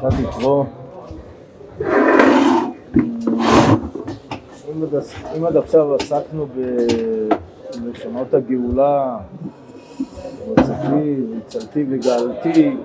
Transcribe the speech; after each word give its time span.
פרשת 0.00 0.18
יתרו. 0.20 0.64
אם 5.36 5.44
עד 5.46 5.56
עכשיו 5.56 5.94
עסקנו 5.94 6.46
בלשונות 7.82 8.34
הגאולה, 8.34 9.18
הוצאתי, 10.46 11.16
והצלתי 11.34 11.84
וגאלתי, 11.90 12.76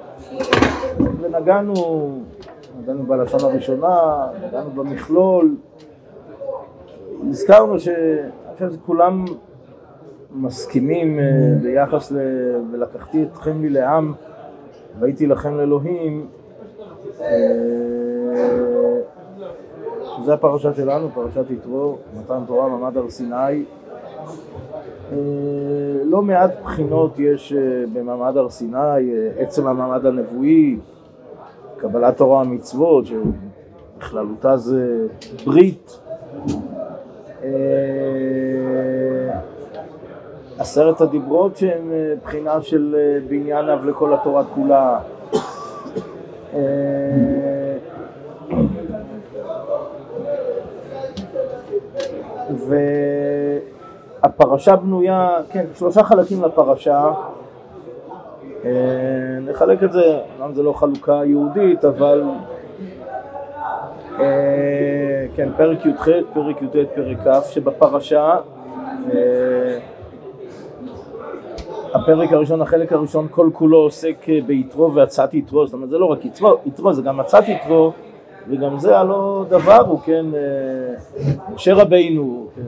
ונגענו, 1.22 1.74
נגענו 2.82 3.04
בלשון 3.04 3.40
הראשונה, 3.40 4.28
נגענו 4.48 4.70
במכלול, 4.70 5.56
נזכרנו 7.24 7.80
שאני 7.80 8.30
חושב 8.54 8.72
שכולם 8.72 9.26
מסכימים 10.32 11.20
אה, 11.20 11.26
ביחס 11.62 12.12
ל... 12.12 12.18
ולקחתי 12.72 13.24
אתכם 13.24 13.62
לי 13.62 13.70
לעם 13.70 14.14
והייתי 15.00 15.28
לכם 15.28 15.58
לאלוהים 15.58 16.28
שזה 20.18 20.34
הפרשה 20.34 20.74
שלנו, 20.74 21.10
פרשת 21.14 21.52
יתרו, 21.52 21.98
מתן 22.20 22.40
תורה, 22.48 22.70
מעמד 22.70 22.98
הר 22.98 23.10
סיני 23.10 23.36
אה, 25.12 25.18
לא 26.04 26.22
מעט 26.22 26.52
בחינות 26.64 27.20
יש 27.20 27.54
במעמד 27.94 28.38
הר 28.38 28.50
סיני, 28.50 29.12
עצם 29.38 29.68
המעמד 29.68 30.06
הנבואי, 30.06 30.78
קבלת 31.78 32.18
תורה 32.18 32.42
ומצוות, 32.42 33.06
שבכללותה 33.06 34.58
זה 34.58 35.08
ברית 35.46 36.00
עשרת 40.60 41.02
הדיברות 41.02 41.60
אה, 41.64 42.14
בחינה 42.24 42.62
של 42.62 42.96
אה, 42.98 43.20
בניין 43.28 43.70
אב 43.70 43.86
לכל 43.86 44.14
התורה 44.14 44.44
כולה. 44.44 45.00
והפרשה 54.22 54.76
בנויה, 54.76 55.30
כן, 55.52 55.66
שלושה 55.76 56.04
חלקים 56.04 56.44
לפרשה. 56.44 57.12
נחלק 59.42 59.84
את 59.84 59.92
זה, 59.92 60.20
אמנם 60.40 60.54
זה 60.54 60.64
לא 60.64 60.74
חלוקה 60.74 61.22
יהודית, 61.26 61.86
אבל 61.86 62.24
כן, 65.36 65.50
פרק 65.58 65.86
י"ח, 65.86 66.08
פרק 66.34 66.62
י"ט, 66.62 66.76
פרק 66.96 67.18
כ', 67.28 67.52
שבפרשה 67.52 68.36
הפרק 71.96 72.34
הראשון, 72.34 72.62
החלק 72.62 72.94
הראשון, 72.94 73.28
כל 73.32 73.50
כולו 73.54 73.78
עוסק 73.78 74.30
אה, 74.30 74.40
ביתרו 74.46 74.94
והצעת 74.94 75.34
יתרו, 75.34 75.66
זאת 75.66 75.74
אומרת 75.74 75.90
זה 75.90 75.98
לא 75.98 76.06
רק 76.06 76.26
יתרו, 76.26 76.58
יתרו 76.66 76.94
זה 76.94 77.02
גם 77.02 77.20
הצעת 77.20 77.50
יתרו, 77.50 77.92
וגם 78.50 78.80
זה 78.80 78.98
הלא 78.98 79.46
דבר 79.50 79.82
הוא, 79.88 80.00
כן, 80.00 80.26
אה, 80.36 81.32
משה 81.54 81.74
רבינו, 81.74 82.48
כן, 82.56 82.62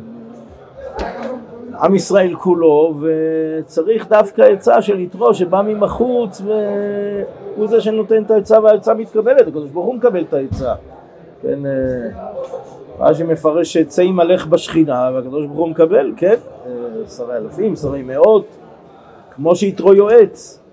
עם 1.82 1.96
ישראל 1.96 2.36
כולו, 2.36 2.94
וצריך 3.02 4.08
דווקא 4.10 4.42
עצה 4.42 4.82
של 4.82 5.00
יתרו 5.00 5.34
שבא 5.34 5.62
מבחוץ 5.62 6.42
והוא 6.46 7.68
זה 7.68 7.82
שנותן 7.82 8.24
את 8.24 8.32
העצה 8.32 8.62
והעצה 8.62 8.94
מתקבלת, 8.94 9.48
הקדוש 9.48 9.70
ברוך 9.70 9.86
הוא 9.86 9.96
מקבל 9.96 10.22
את 10.22 10.34
העצה, 10.34 10.74
כן, 11.42 11.66
אה, 11.66 11.72
רש"י 13.00 13.24
מפרש 13.24 13.74
שעצה 13.74 14.04
ימלך 14.04 14.48
בשכינה 14.48 15.10
והקדוש 15.14 15.46
ברוך 15.46 15.60
הוא 15.60 15.70
מקבל, 15.70 16.14
כן, 16.18 16.36
שרי 17.18 17.38
אלפים, 17.38 17.76
שרי 17.76 18.02
מאות 18.02 18.46
כמו 19.36 19.56
שיתרו 19.56 19.94
יועץ. 19.94 20.67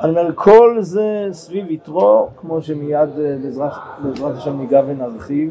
אני 0.00 0.10
אומר, 0.10 0.34
כל 0.34 0.76
זה 0.80 1.28
סביב 1.32 1.70
יתרו, 1.70 2.28
כמו 2.36 2.62
שמיד 2.62 3.08
אה, 3.18 3.36
בעזרת 4.02 4.36
השם 4.36 4.58
ניגע 4.58 4.82
ונרחיב. 4.86 5.50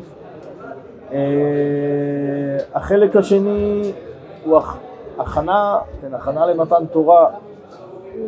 אה, 1.11 1.17
החלק 2.73 3.15
השני 3.15 3.91
הוא 4.43 4.59
הכנה, 5.17 5.77
כן, 6.01 6.13
הכנה 6.13 6.45
למתן 6.45 6.85
תורה. 6.91 7.29
אה, 8.15 8.21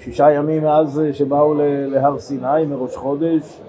שישה 0.00 0.30
ימים 0.30 0.62
מאז 0.62 1.02
שבאו 1.12 1.54
להר 1.88 2.18
סיני 2.18 2.66
מראש 2.68 2.96
חודש, 2.96 3.60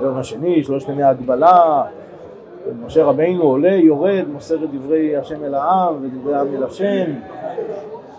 היום 0.00 0.16
השני, 0.16 0.64
שלושת 0.64 0.88
ימי 0.88 1.02
ההגבלה, 1.02 1.82
משה 2.86 3.04
רבינו 3.04 3.42
עולה, 3.42 3.74
יורד, 3.74 4.24
מוסר 4.32 4.64
את 4.64 4.70
דברי 4.74 5.16
השם 5.16 5.44
אל 5.44 5.54
העם 5.54 5.94
ודברי 6.02 6.34
העם 6.34 6.46
אל 6.54 6.64
השם, 6.64 7.12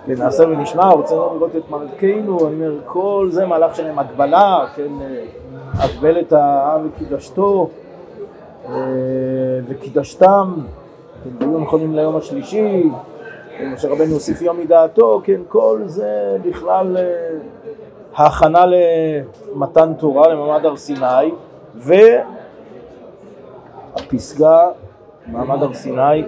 כן, 0.10 0.24
נעשה 0.24 0.44
ונשמע, 0.44 0.90
רוצה 0.90 1.16
לראות 1.16 1.56
את 1.56 1.70
מלכנו, 1.70 2.48
אני 2.48 2.56
אומר, 2.56 2.74
כל 2.86 3.28
זה 3.32 3.46
מהלך 3.46 3.76
שלהם 3.76 4.00
הגבלה, 4.00 4.66
כן, 4.76 4.92
הגבל 5.74 6.20
את 6.20 6.34
העם 6.34 6.88
וקידשתו 6.88 7.70
אה, 8.66 8.72
וקידשתם, 9.68 10.54
כן, 11.24 11.30
היו 11.40 11.60
נכונים 11.60 11.96
ליום 11.96 12.16
השלישי, 12.16 12.90
משה 13.74 13.88
רבנו 13.88 14.14
הוסיף 14.14 14.42
יום 14.42 14.60
מדעתו, 14.60 15.22
כן, 15.24 15.42
כל 15.48 15.82
זה 15.86 16.38
בכלל 16.42 16.98
אה, 16.98 17.04
ההכנה 18.16 18.66
למתן 18.66 19.94
תורה 19.94 20.28
למעמד 20.28 20.66
הר 20.66 20.76
סיני 20.76 21.32
והפסגה, 23.96 24.68
מעמד 25.28 25.64
הר 25.64 25.74
סיני 25.74 26.24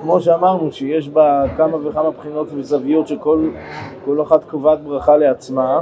כמו 0.00 0.20
שאמרנו, 0.20 0.72
שיש 0.72 1.08
בה 1.08 1.44
כמה 1.56 1.88
וכמה 1.88 2.10
בחינות 2.10 2.48
וזוויות 2.54 3.08
שכל 3.08 4.22
אחת 4.22 4.44
קובעת 4.44 4.80
ברכה 4.80 5.16
לעצמה. 5.16 5.80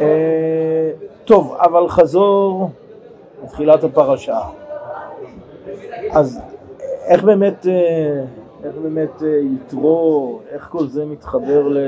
אה, 0.00 0.90
טוב, 1.24 1.56
אבל 1.60 1.88
חזור 1.88 2.70
לתחילת 3.44 3.84
הפרשה. 3.84 4.40
אז 6.10 6.40
איך 7.06 7.24
באמת, 7.24 7.66
אה, 7.66 8.24
איך 8.64 8.74
באמת 8.82 9.22
אה, 9.22 9.28
יתרו, 9.28 10.38
איך 10.50 10.68
כל 10.70 10.86
זה 10.86 11.04
מתחבר 11.04 11.68
ל... 11.68 11.78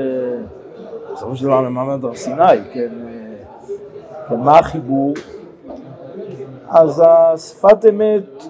בסופו 1.13 1.35
של 1.35 1.45
דבר 1.45 1.61
למעמד 1.61 2.05
הר 2.05 2.15
סיני, 2.15 2.57
כן? 2.73 2.89
כן, 4.29 4.39
מה 4.39 4.59
החיבור? 4.59 5.13
אז 6.69 7.03
השפת 7.05 7.85
אמת 7.89 8.43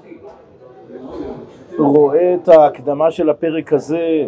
רואה 1.78 2.36
את 2.36 2.48
ההקדמה 2.48 3.12
של 3.12 3.30
הפרק 3.30 3.74
הזה 3.74 4.28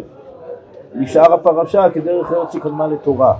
לשאר 0.94 1.32
הפרשה 1.32 1.90
כדרך 1.90 2.32
ארץ 2.32 2.52
שקדמה 2.52 2.86
לתורה. 2.86 3.34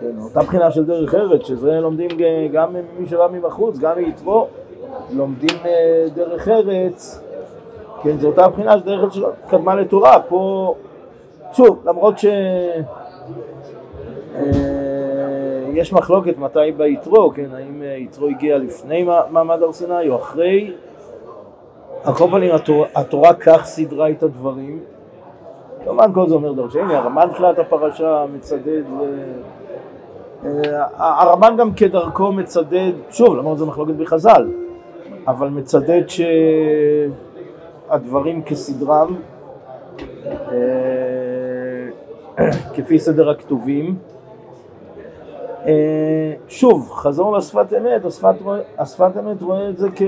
כן, 0.00 0.10
אותה 0.24 0.40
בחינה 0.40 0.70
של 0.70 0.84
דרך 0.84 1.14
ארץ, 1.14 1.46
שזה 1.46 1.80
לומדים 1.80 2.10
גם 2.52 2.72
ממי 2.72 3.08
שבא 3.08 3.28
מבחוץ, 3.32 3.78
גם 3.78 3.92
מיתרו, 3.96 4.46
לומדים 5.12 5.56
אה, 5.64 6.06
דרך 6.14 6.48
ארץ, 6.48 7.20
כן, 8.02 8.18
זו 8.18 8.28
אותה 8.28 8.48
בחינה 8.48 8.78
של 8.78 8.84
דרך 8.84 9.02
ארץ 9.02 9.12
שקדמה 9.12 9.74
לתורה. 9.74 10.20
פה, 10.28 10.74
שוב, 11.52 11.82
למרות 11.84 12.18
ש... 12.18 12.26
אה, 14.34 14.92
יש 15.72 15.92
מחלוקת 15.92 16.38
מתי 16.38 16.72
ביתרו, 16.76 17.30
כן, 17.34 17.46
האם 17.54 17.82
אה, 17.82 17.96
יתרו 17.98 18.28
הגיע 18.28 18.58
לפני 18.58 19.06
מעמד 19.30 19.62
הר 19.62 19.72
סיני 19.72 20.08
או 20.08 20.16
אחרי, 20.16 20.72
על 22.04 22.14
כל 22.14 22.28
פנים 22.30 22.50
התורה, 22.94 23.34
כך 23.34 23.64
סידרה 23.64 24.10
את 24.10 24.22
הדברים. 24.22 24.80
כמובן 25.84 26.12
כל 26.12 26.28
זה 26.28 26.34
אומר 26.34 26.52
דרשני, 26.52 26.94
הרמב"ן 26.94 27.28
תחילת 27.32 27.58
הפרשה 27.58 28.24
מצדד. 28.34 28.82
אה, 30.44 30.84
הרמב"ן 30.96 31.56
גם 31.56 31.74
כדרכו 31.74 32.32
מצדד, 32.32 32.92
שוב, 33.10 33.36
למרות 33.36 33.58
זה 33.58 33.66
מחלוקת 33.66 33.94
בחז"ל, 33.94 34.50
אבל 35.26 35.48
מצדד 35.48 36.02
שהדברים 37.88 38.42
כסדרם, 38.42 39.16
אה, 40.28 40.58
כפי 42.74 42.98
סדר 42.98 43.30
הכתובים. 43.30 43.96
אה, 45.66 46.32
שוב, 46.48 46.90
חזור 46.90 47.36
לשפת 47.36 47.72
אמת, 47.72 48.04
השפת 48.78 49.16
אמת 49.18 49.42
רואה 49.42 49.68
את 49.68 49.78
זה 49.78 49.88
כ... 49.96 50.02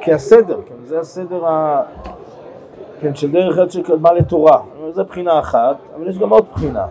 כהסדר, 0.00 0.60
כן, 0.66 0.74
זה 0.84 1.00
הסדר 1.00 1.46
ה... 1.46 1.82
כן, 3.00 3.14
של 3.14 3.30
דרך 3.30 3.58
ארץ 3.58 3.72
שקדמה 3.72 4.12
לתורה, 4.12 4.60
זה 4.90 5.02
בחינה 5.02 5.38
אחת, 5.38 5.76
אבל 5.96 6.08
יש 6.08 6.18
גם 6.18 6.30
עוד 6.30 6.44
בחינה. 6.52 6.86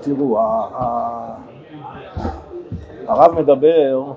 תראו, 0.00 0.38
הרב 3.06 3.40
מדבר 3.40 4.12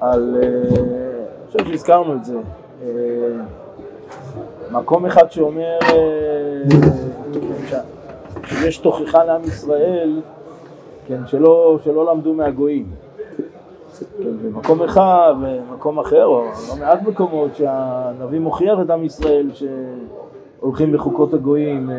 על, 0.00 0.36
אה, 0.42 0.48
אני 0.48 1.46
חושב 1.46 1.66
שהזכרנו 1.66 2.14
את 2.14 2.24
זה, 2.24 2.38
אה, 2.82 2.88
מקום 4.70 5.06
אחד 5.06 5.30
שאומר 5.30 5.78
אה, 5.82 6.62
שיש 8.44 8.78
תוכחה 8.78 9.24
לעם 9.24 9.44
ישראל, 9.44 10.20
כן, 11.06 11.26
שלא, 11.26 11.78
שלא 11.84 12.06
למדו 12.12 12.34
מהגויים. 12.34 13.07
במקום 14.42 14.82
אחד 14.82 15.34
ומקום 15.40 15.98
אחר, 15.98 16.24
או 16.24 16.44
לא 16.68 16.76
מעט 16.80 17.02
מקומות 17.02 17.56
שהנביא 17.56 18.38
מוכיח 18.40 18.78
את 18.80 18.90
עם 18.90 19.04
ישראל 19.04 19.50
שהולכים 20.60 20.92
בחוקות 20.92 21.34
הגויים. 21.34 21.90
אה, 21.90 21.96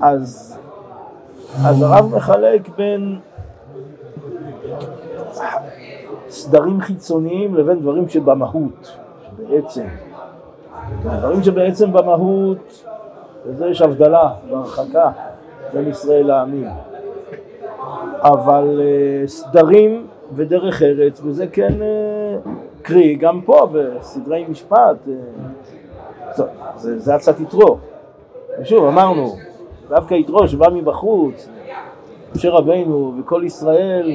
אז, 0.00 0.58
אז 1.64 1.82
הרב 1.82 2.16
מחלק 2.16 2.68
בין 2.76 3.18
סדרים 6.28 6.80
חיצוניים 6.80 7.54
לבין 7.54 7.80
דברים 7.80 8.08
שבמהות, 8.08 8.96
בעצם. 9.38 9.84
דברים 11.02 11.42
שבעצם 11.42 11.92
במהות, 11.92 12.84
וזה 13.46 13.66
יש 13.66 13.82
הבדלה 13.82 14.32
והרחקה 14.50 15.10
בין 15.72 15.88
ישראל 15.88 16.26
לעמים. 16.26 16.68
אבל 18.22 18.80
uh, 18.80 19.28
סדרים 19.28 20.06
ודרך 20.36 20.82
ארץ, 20.82 21.20
וזה 21.24 21.46
כן 21.46 21.72
uh, 21.72 22.48
קרי, 22.82 23.14
גם 23.14 23.40
פה 23.40 23.68
בסדרי 23.72 24.44
משפט, 24.48 24.96
uh, 25.06 25.10
זה, 26.36 26.44
זה, 26.76 26.98
זה 26.98 27.14
עצת 27.14 27.40
יתרו. 27.40 27.78
ושוב, 28.60 28.84
אמרנו, 28.84 29.36
דווקא 29.88 30.14
יתרו 30.14 30.48
שבא 30.48 30.68
מבחוץ, 30.68 31.48
משה 32.34 32.50
רבינו 32.50 33.14
וכל 33.20 33.42
ישראל, 33.44 34.10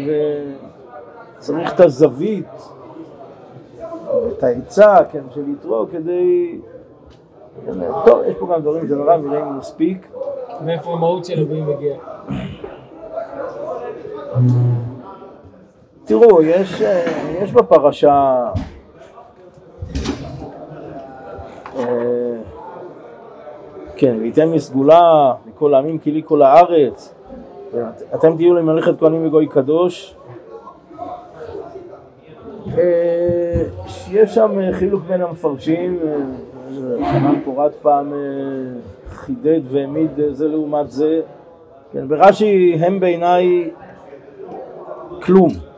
וצריך 1.37 1.73
את 1.73 1.79
הזווית, 1.79 2.69
את 4.37 4.43
העצה, 4.43 4.97
כן, 5.11 5.23
של 5.33 5.49
יתרו, 5.49 5.85
כדי... 5.91 6.59
טוב, 8.05 8.19
יש 8.27 8.35
פה 8.39 8.47
גם 8.53 8.61
דברים 8.61 9.01
הרב, 9.01 9.25
וראינו 9.25 9.51
מספיק. 9.51 10.07
מאיפה 10.65 10.93
המהות 10.93 11.25
של 11.25 11.39
אלוהים 11.39 11.67
מגיע? 11.67 11.97
תראו, 16.09 16.43
יש, 16.43 16.81
יש 17.41 17.51
בפרשה 17.51 18.47
אה, 21.77 22.37
כן, 23.95 24.17
וייתן 24.19 24.49
לי 24.49 24.59
סגולה 24.59 25.33
מכל 25.45 25.73
העמים 25.73 25.99
כי 25.99 26.11
לי 26.11 26.21
כל 26.25 26.41
הארץ. 26.41 27.13
אתם 28.15 28.35
תהיו 28.35 28.53
למלאכת 28.53 28.99
כהנים 28.99 29.27
וגוי 29.27 29.47
קדוש. 29.47 30.15
אה, 32.77 33.63
יש 34.11 34.35
שם 34.35 34.71
חילוק 34.73 35.03
בין 35.07 35.21
המפרשים 35.21 35.99
חנן 37.11 37.41
פורת 37.45 37.71
פעם 37.81 38.13
אה, 38.13 38.17
חידד 39.09 39.61
והעמיד 39.71 40.11
זה 40.31 40.47
לעומת 40.47 40.91
זה. 40.91 41.21
כן, 41.91 42.07
ברש"י 42.07 42.77
הם 42.79 42.99
בעיניי 42.99 43.69
כלום 45.21 45.68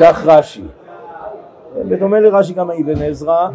כך 0.00 0.26
רש"י. 0.26 0.62
בדומה 1.88 2.20
לרש"י 2.20 2.52
גם 2.52 2.70
האבן 2.70 3.02
עזרא. 3.02 3.48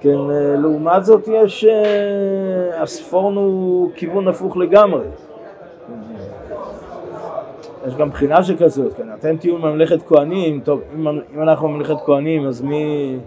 כן, 0.00 0.30
אה, 0.30 0.56
לעומת 0.56 1.04
זאת 1.04 1.28
יש, 1.28 1.64
אה, 1.64 2.82
הספורן 2.82 3.36
הוא 3.36 3.90
כיוון 3.94 4.28
הפוך 4.28 4.56
לגמרי. 4.56 5.04
יש 7.86 7.94
גם 7.94 8.10
בחינה 8.10 8.42
שכזאת, 8.42 8.92
כן, 8.94 9.08
אתם 9.18 9.36
תהיו 9.36 9.58
ממלכת 9.58 10.02
כהנים, 10.02 10.60
טוב, 10.60 10.80
אם, 10.94 11.08
אם 11.08 11.42
אנחנו 11.42 11.68
ממלכת 11.68 11.96
כהנים 12.06 12.46
אז 12.46 12.62
מי? 12.62 13.18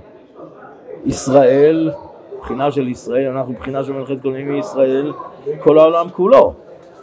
ישראל, 1.05 1.91
בחינה 2.39 2.71
של 2.71 2.87
ישראל, 2.87 3.27
אנחנו 3.37 3.53
בחינה 3.53 3.83
של 3.83 3.93
ממלכת 3.93 4.21
כהנים 4.21 4.51
מישראל, 4.51 5.13
כל 5.59 5.79
העולם 5.79 6.09
כולו. 6.09 6.53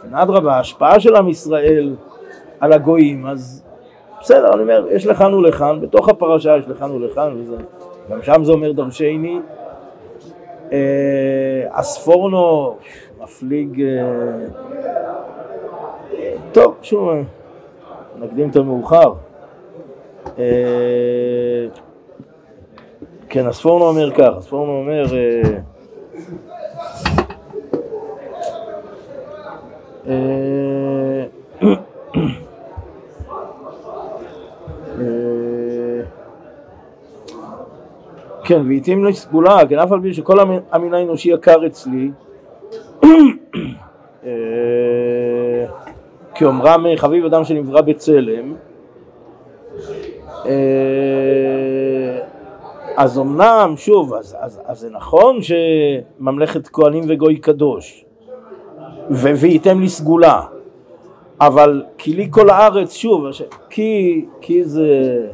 כן, 0.01 0.15
אדרבה, 0.15 0.53
ההשפעה 0.53 0.99
של 0.99 1.15
עם 1.15 1.29
ישראל 1.29 1.95
על 2.59 2.73
הגויים, 2.73 3.25
אז 3.25 3.63
בסדר, 4.21 4.53
אני 4.53 4.61
אומר, 4.61 4.85
יש 4.91 5.05
לכאן 5.05 5.33
ולכאן, 5.33 5.81
בתוך 5.81 6.09
הפרשה 6.09 6.57
יש 6.57 6.67
לכאן 6.67 6.91
ולכאן, 6.91 7.33
וזה, 7.37 7.55
גם 8.09 8.23
שם 8.23 8.43
זה 8.43 8.51
אומר 8.51 8.71
דרשני, 8.71 9.39
אספורנו 11.69 12.69
אה, 12.69 13.23
מפליג, 13.23 13.81
אה, 13.81 14.47
טוב, 16.51 16.75
שוב, 16.81 17.09
נקדים 18.19 18.49
את 18.49 18.55
המאוחר. 18.55 19.13
אה, 20.39 21.67
כן, 23.29 23.47
אספורנו 23.47 23.85
אומר 23.85 24.11
כך, 24.11 24.29
אספורנו 24.37 24.71
אומר 24.71 25.05
כן, 38.49 38.61
והתאים 38.67 39.05
לי 39.05 39.13
סגולה, 39.13 39.57
כן, 39.69 39.79
אף 39.79 39.91
על 39.91 40.01
פי 40.01 40.13
שכל 40.13 40.39
המין 40.71 40.93
האנושי 40.93 41.29
יקר 41.29 41.65
אצלי, 41.65 42.11
אה, 44.23 44.29
כי 46.35 46.45
אומרם 46.45 46.85
חביב 46.95 47.25
אדם 47.25 47.43
שנברא 47.43 47.81
בצלם, 47.81 48.53
אה, 50.45 52.19
אז 52.97 53.19
אמנם, 53.19 53.73
שוב, 53.77 54.13
אז, 54.13 54.35
אז, 54.39 54.61
אז 54.65 54.79
זה 54.79 54.89
נכון 54.89 55.39
שממלכת 55.41 56.67
כהנים 56.67 57.03
וגוי 57.07 57.37
קדוש, 57.37 58.05
וייתם 59.09 59.79
לי 59.79 59.89
סגולה, 59.89 60.41
אבל 61.41 61.83
כי 61.97 62.13
לי 62.13 62.27
כל 62.31 62.49
הארץ, 62.49 62.93
שוב, 62.93 63.25
כי, 63.69 64.25
כי 64.41 64.63
זה... 64.63 65.27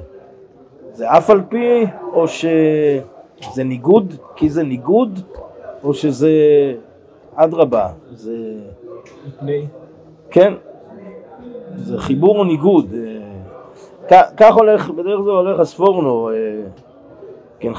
זה 0.96 1.18
אף 1.18 1.30
על 1.30 1.42
פי, 1.50 1.86
או 2.14 2.28
שזה 2.28 3.64
ניגוד, 3.64 4.14
כי 4.36 4.50
זה 4.50 4.64
ניגוד, 4.64 5.20
או 5.84 5.94
שזה 5.94 6.32
אדרבה, 7.36 7.88
זה... 8.12 8.36
מפני? 9.28 9.66
כן, 10.32 10.54
זה 11.76 11.98
חיבור 11.98 12.40
או 12.40 12.44
ניגוד. 12.44 12.94
אה, 14.12 14.22
כך 14.38 14.56
הולך, 14.56 14.90
בדרך 14.90 15.22
זה 15.22 15.30
הולך 15.30 15.60
הספורנו, 15.60 16.30
אה, 16.30 16.34
כן, 17.60 17.74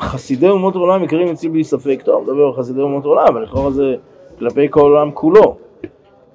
חסידי 0.00 0.48
אומות 0.48 0.76
העולם 0.76 1.04
יקרים 1.04 1.28
אצלי 1.28 1.48
בלי 1.48 1.64
ספק, 1.64 2.02
טוב, 2.04 2.22
מדבר 2.22 2.46
על 2.46 2.52
חסידי 2.52 2.80
אומות 2.80 3.04
העולם, 3.04 3.26
אבל 3.28 3.42
לכאורה 3.42 3.70
זה 3.70 3.94
כלפי 4.38 4.66
כל 4.70 4.80
העולם 4.80 5.10
כולו. 5.14 5.56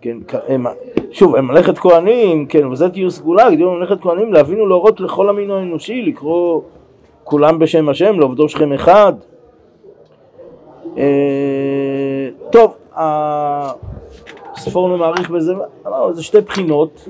כן, 0.04 0.18
הם, 0.48 0.66
שוב, 1.12 1.36
הם 1.36 1.48
מלאכת 1.48 1.78
כהנים, 1.78 2.46
כן, 2.46 2.68
וזה 2.68 2.90
תהיו 2.90 3.12
סגולה, 3.12 3.52
גדול 3.56 3.78
מלאכת 3.78 4.02
כהנים, 4.02 4.34
להבין 4.34 4.62
ולהורות 4.62 5.00
לכל 5.00 5.30
המין 5.30 5.52
האנושי, 5.52 6.02
לקרוא 6.02 6.62
כולם 7.24 7.60
בשם 7.60 7.90
השם, 7.90 8.20
לעובדו 8.20 8.50
שכם 8.50 8.74
אחד. 8.74 9.14
אה, 10.98 12.30
טוב, 12.52 12.76
הספורנו 14.56 14.98
מעריך 14.98 15.30
בזה, 15.30 15.54
אמרנו, 15.88 16.14
זה 16.14 16.24
שתי 16.24 16.42
בחינות, 16.42 17.08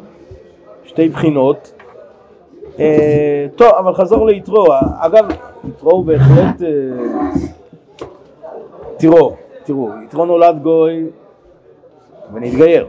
שתי 0.85 1.09
בחינות. 1.09 1.73
אה, 2.79 3.47
טוב, 3.55 3.71
אבל 3.79 3.93
חזור 3.93 4.25
ליתרו, 4.25 4.65
אגב, 4.99 5.25
יתרו 5.67 5.91
הוא 5.91 6.05
בהחלט, 6.05 6.61
אה, 6.61 6.67
תראו, 8.97 9.35
תראו, 9.63 9.89
יתרו 10.05 10.25
נולד 10.25 10.63
גוי 10.63 11.03
ונתגייר. 12.33 12.87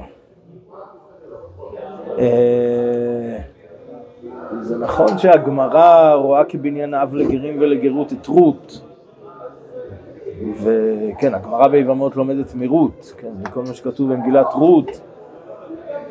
אה, 2.18 3.38
זה 4.60 4.78
נכון 4.78 5.18
שהגמרא 5.18 6.14
רואה 6.14 6.44
כבניין 6.44 6.94
אב 6.94 7.14
לגרים 7.14 7.56
ולגרות 7.60 8.12
את 8.12 8.26
רות. 8.26 8.80
וכן, 10.62 11.34
הגמרא 11.34 11.68
ביבמות 11.68 12.16
לומדת 12.16 12.54
מרות, 12.54 13.12
כן, 13.18 13.28
זה 13.38 13.50
כל 13.50 13.60
מה 13.60 13.74
שכתוב 13.74 14.12
במגילת 14.12 14.52
רות. 14.52 15.00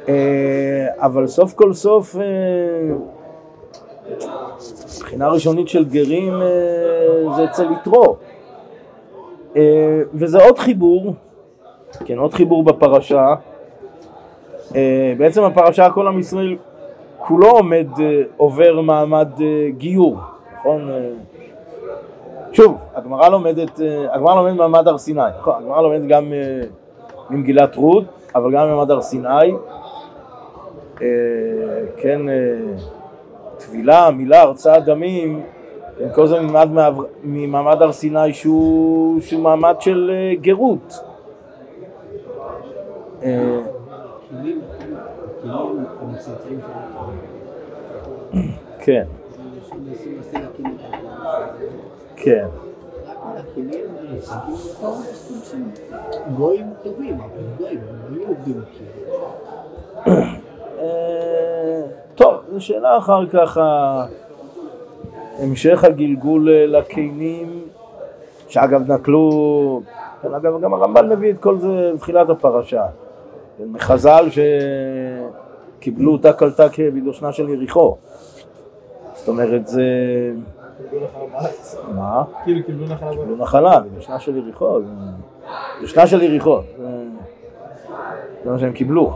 אה, 0.09 0.87
אבל 0.97 1.27
סוף 1.27 1.53
כל 1.53 1.73
סוף 1.73 2.15
אה, 2.15 2.21
מבחינה 4.97 5.27
ראשונית 5.27 5.67
של 5.67 5.85
גרים 5.85 6.33
זה 7.35 7.45
אצל 7.45 7.71
יתרו. 7.71 8.15
וזה 10.13 10.43
עוד 10.43 10.59
חיבור 10.59 11.13
כן, 12.05 12.17
עוד 12.17 12.33
חיבור 12.33 12.63
בפרשה. 12.63 13.33
אה, 14.75 15.13
בעצם 15.17 15.43
הפרשה 15.43 15.89
כל 15.89 16.07
עם 16.07 16.19
ישראל 16.19 16.57
כולו 17.17 17.49
עומד, 17.49 17.87
אה, 17.99 18.21
עובר 18.37 18.81
מעמד 18.81 19.29
אה, 19.41 19.69
גיור, 19.77 20.17
נכון? 20.55 20.89
שוב, 22.51 22.77
הגמרא 22.95 23.29
לומדת, 23.29 23.79
הגמרא 24.11 24.35
לומדת 24.35 24.57
מעמד 24.57 24.87
הר 24.87 24.97
סיני, 24.97 25.21
נכון, 25.39 25.53
הגמרא 25.59 25.81
לומדת 25.81 26.07
גם 26.07 26.33
ממגילת 27.29 27.75
רות, 27.75 28.03
אבל 28.35 28.51
גם 28.51 28.67
ממעמד 28.67 28.91
הר 28.91 29.01
סיני, 29.01 29.53
כן, 31.97 32.21
טבילה, 33.57 34.11
מילה, 34.11 34.41
הרצאת 34.41 34.85
דמים, 34.85 35.41
כל 36.15 36.27
זה 36.27 36.39
ממעמד 37.23 37.81
הר 37.81 37.91
סיני 37.91 38.33
שהוא, 38.33 39.21
שהוא 39.21 39.41
מעמד 39.41 39.75
של 39.79 40.11
גרות. 40.41 41.03
כן. 48.79 49.03
כן. 52.15 52.47
משתמשים. 55.11 55.71
גויים 56.35 56.69
טובים, 56.83 57.17
גויים, 57.57 57.79
לא 58.09 58.25
כאילו. 58.43 58.61
אה, 60.79 61.81
טוב, 62.15 62.33
זו 62.51 62.61
שאלה 62.61 62.97
אחר 62.97 63.27
כך, 63.27 63.57
המשך 65.39 65.83
הגלגול 65.83 66.49
אה, 66.49 66.65
לקינים, 66.65 67.61
שאגב 68.47 68.91
נטלו, 68.91 69.81
כן, 70.23 70.33
אגב 70.33 70.61
גם 70.61 70.73
הרמב"ן 70.73 71.09
מביא 71.09 71.31
את 71.31 71.39
כל 71.39 71.57
זה 71.59 71.91
בתחילת 71.95 72.29
הפרשה, 72.29 72.85
מחז"ל 73.65 74.25
שקיבלו 75.79 76.11
אותה 76.11 76.33
קלטה 76.33 76.69
כבדושנה 76.69 77.31
של 77.31 77.49
יריחו, 77.49 77.97
זאת 79.13 79.27
אומרת 79.27 79.67
זה, 79.67 79.81
קיבלו 80.89 81.05
נחלה 81.05 81.23
בארץ. 81.31 81.75
מה? 81.95 82.23
כאילו 82.43 82.65
קיבלו 82.65 82.85
נחלה 82.85 82.97
בארץ. 83.09 83.19
קיבלו 83.19 83.35
נחלה, 83.43 83.79
בדושנה 83.79 84.19
של 84.19 84.37
יריחו, 84.37 84.81
זה- 84.81 84.87
דושנה 85.81 86.07
של 86.07 86.21
יריחו, 86.21 86.59
זה- 86.77 87.03
מה 88.51 88.59
שהם 88.59 88.73
קיבלו. 88.73 89.13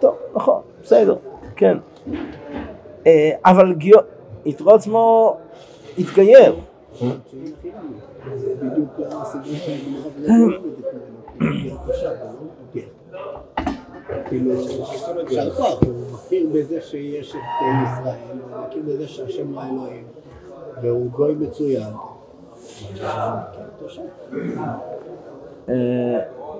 טוב, 0.00 0.14
נכון, 0.34 0.60
בסדר, 0.82 1.16
כן. 1.56 1.78
אה, 3.06 3.30
אבל 3.44 3.74
יתרו 4.44 4.70
עצמו 4.74 5.36
התגייר. 5.98 6.56
זה 8.36 8.54
בדיוק 8.62 8.88
הסיבה 9.10 9.44
שהגמרא 9.44 10.08
ולא 10.16 10.56
את 10.56 10.76
זה 10.76 10.82
כמו 11.38 11.48
גר 11.62 11.76
תושב, 11.86 12.06
אבל 12.06 12.36
גר. 12.74 12.88
יישר 15.30 15.50
כוח, 15.50 15.82
הוא 15.82 15.94
מכיר 16.14 16.48
בזה 16.52 16.80
שיש 16.80 17.30
את 17.30 17.36
אה, 17.62 17.84
והוא 20.82 21.10
גוי 21.10 21.34
מצוין. 21.34 21.92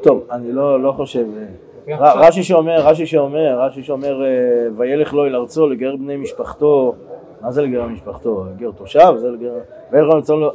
טוב, 0.02 0.26
אני 0.30 0.52
לא 0.52 0.82
לא 0.82 0.92
חושב... 0.92 1.26
אה, 1.36 2.14
רש"י 2.28 2.42
שאומר, 2.42 2.86
רש"י 2.86 3.06
שאומר, 3.06 3.60
רש"י 3.60 3.82
שאומר, 3.82 4.24
אה, 4.24 4.28
וילך 4.76 5.14
לו 5.14 5.26
אל 5.26 5.36
ארצו 5.36 5.66
לגר 5.66 5.96
בני 5.96 6.16
משפחתו, 6.16 6.94
מה 7.40 7.52
זה 7.52 7.62
לגר 7.62 7.86
משפחתו? 7.86 8.44
גר 8.56 8.70
תושב? 8.70 9.16
זה 9.16 9.28
לגר... 9.28 9.54
וילך 9.92 10.06
לו 10.06 10.12
אל 10.12 10.16
ארצו 10.16 10.50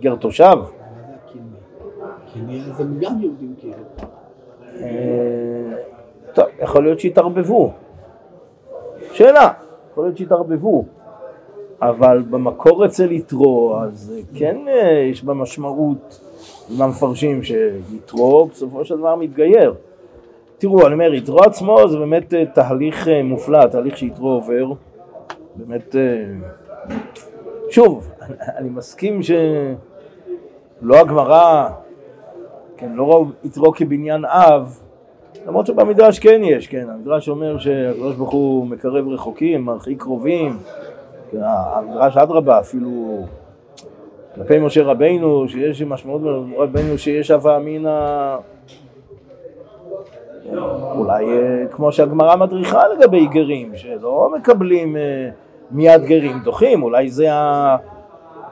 גר 0.00 0.16
תושב? 0.16 0.56
אז 2.70 2.80
הם 2.80 2.98
גם 3.00 3.12
יהודים 3.20 3.54
כאילו. 3.58 3.74
אה, 4.80 5.76
טוב, 6.34 6.44
יכול 6.62 6.82
להיות 6.82 7.00
שהתערבבו. 7.00 7.72
שאלה, 9.12 9.52
יכול 9.90 10.04
להיות 10.04 10.16
שהתערבבו. 10.18 10.84
אבל 11.82 12.22
במקור 12.30 12.86
אצל 12.86 13.12
יתרו, 13.12 13.76
אז 13.82 14.14
כן 14.34 14.56
אה, 14.68 15.08
יש 15.10 15.24
בה 15.24 15.34
משמעות 15.34 16.20
למפרשים 16.78 17.42
שיתרו 17.42 18.46
בסופו 18.46 18.84
של 18.84 18.98
דבר 18.98 19.16
מתגייר. 19.16 19.74
תראו, 20.58 20.86
אני 20.86 20.94
אומר, 20.94 21.14
יתרו 21.14 21.42
עצמו 21.42 21.88
זה 21.88 21.98
באמת 21.98 22.34
אה, 22.34 22.46
תהליך 22.46 23.08
מופלא, 23.24 23.66
תהליך 23.66 23.98
שיתרו 23.98 24.28
עובר. 24.28 24.72
באמת, 25.56 25.96
אה, 25.96 26.24
שוב, 27.70 28.10
אני 28.56 28.68
מסכים 28.68 29.20
שלא 29.22 30.96
הגמרא 30.96 31.68
כן, 32.76 32.92
לא 32.92 33.10
ראו 33.10 33.26
יתרו 33.44 33.72
כבניין 33.72 34.24
אב, 34.24 34.78
למרות 35.46 35.66
שבמדרש 35.66 36.18
כן 36.18 36.40
יש, 36.44 36.66
כן, 36.66 36.86
המדרש 36.90 37.28
אומר 37.28 37.58
שהקדוש 37.58 38.16
ברוך 38.16 38.30
הוא 38.30 38.66
מקרב 38.66 39.08
רחוקים, 39.08 39.64
מרחיק 39.64 40.02
קרובים, 40.02 40.58
המדרש 41.42 42.16
אדרבה 42.16 42.60
אפילו 42.60 43.24
כלפי 44.34 44.58
משה 44.58 44.82
רבינו, 44.82 45.48
שיש 45.48 45.82
משמעות 45.82 46.20
רבינו 46.56 46.98
שיש 46.98 47.30
הווה 47.30 47.56
אמינא, 47.56 48.36
אולי 50.96 51.24
אה, 51.24 51.66
כמו 51.70 51.92
שהגמרא 51.92 52.36
מדריכה 52.36 52.88
לגבי 52.88 53.26
גרים, 53.26 53.72
שלא 53.76 54.32
מקבלים 54.36 54.96
אה, 54.96 55.28
מיד 55.70 56.04
גרים, 56.04 56.40
דוחים, 56.44 56.82
אולי 56.82 57.10
זה 57.10 57.32
ה... 57.32 57.76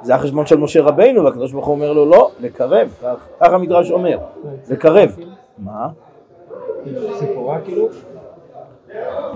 זה 0.02 0.14
החשבון 0.14 0.46
של 0.46 0.56
משה 0.56 0.82
רבינו, 0.82 1.24
והקדוש 1.24 1.52
ברוך 1.52 1.66
הוא 1.66 1.74
אומר 1.74 1.92
לו 1.92 2.06
לא, 2.06 2.30
לקרב, 2.40 2.88
כך, 3.02 3.26
כך 3.40 3.52
המדרש 3.52 3.90
אומר, 3.90 4.18
לקרב. 4.70 5.16
מה? 5.58 5.88
ציפורה 7.18 7.60
כאילו? 7.60 7.88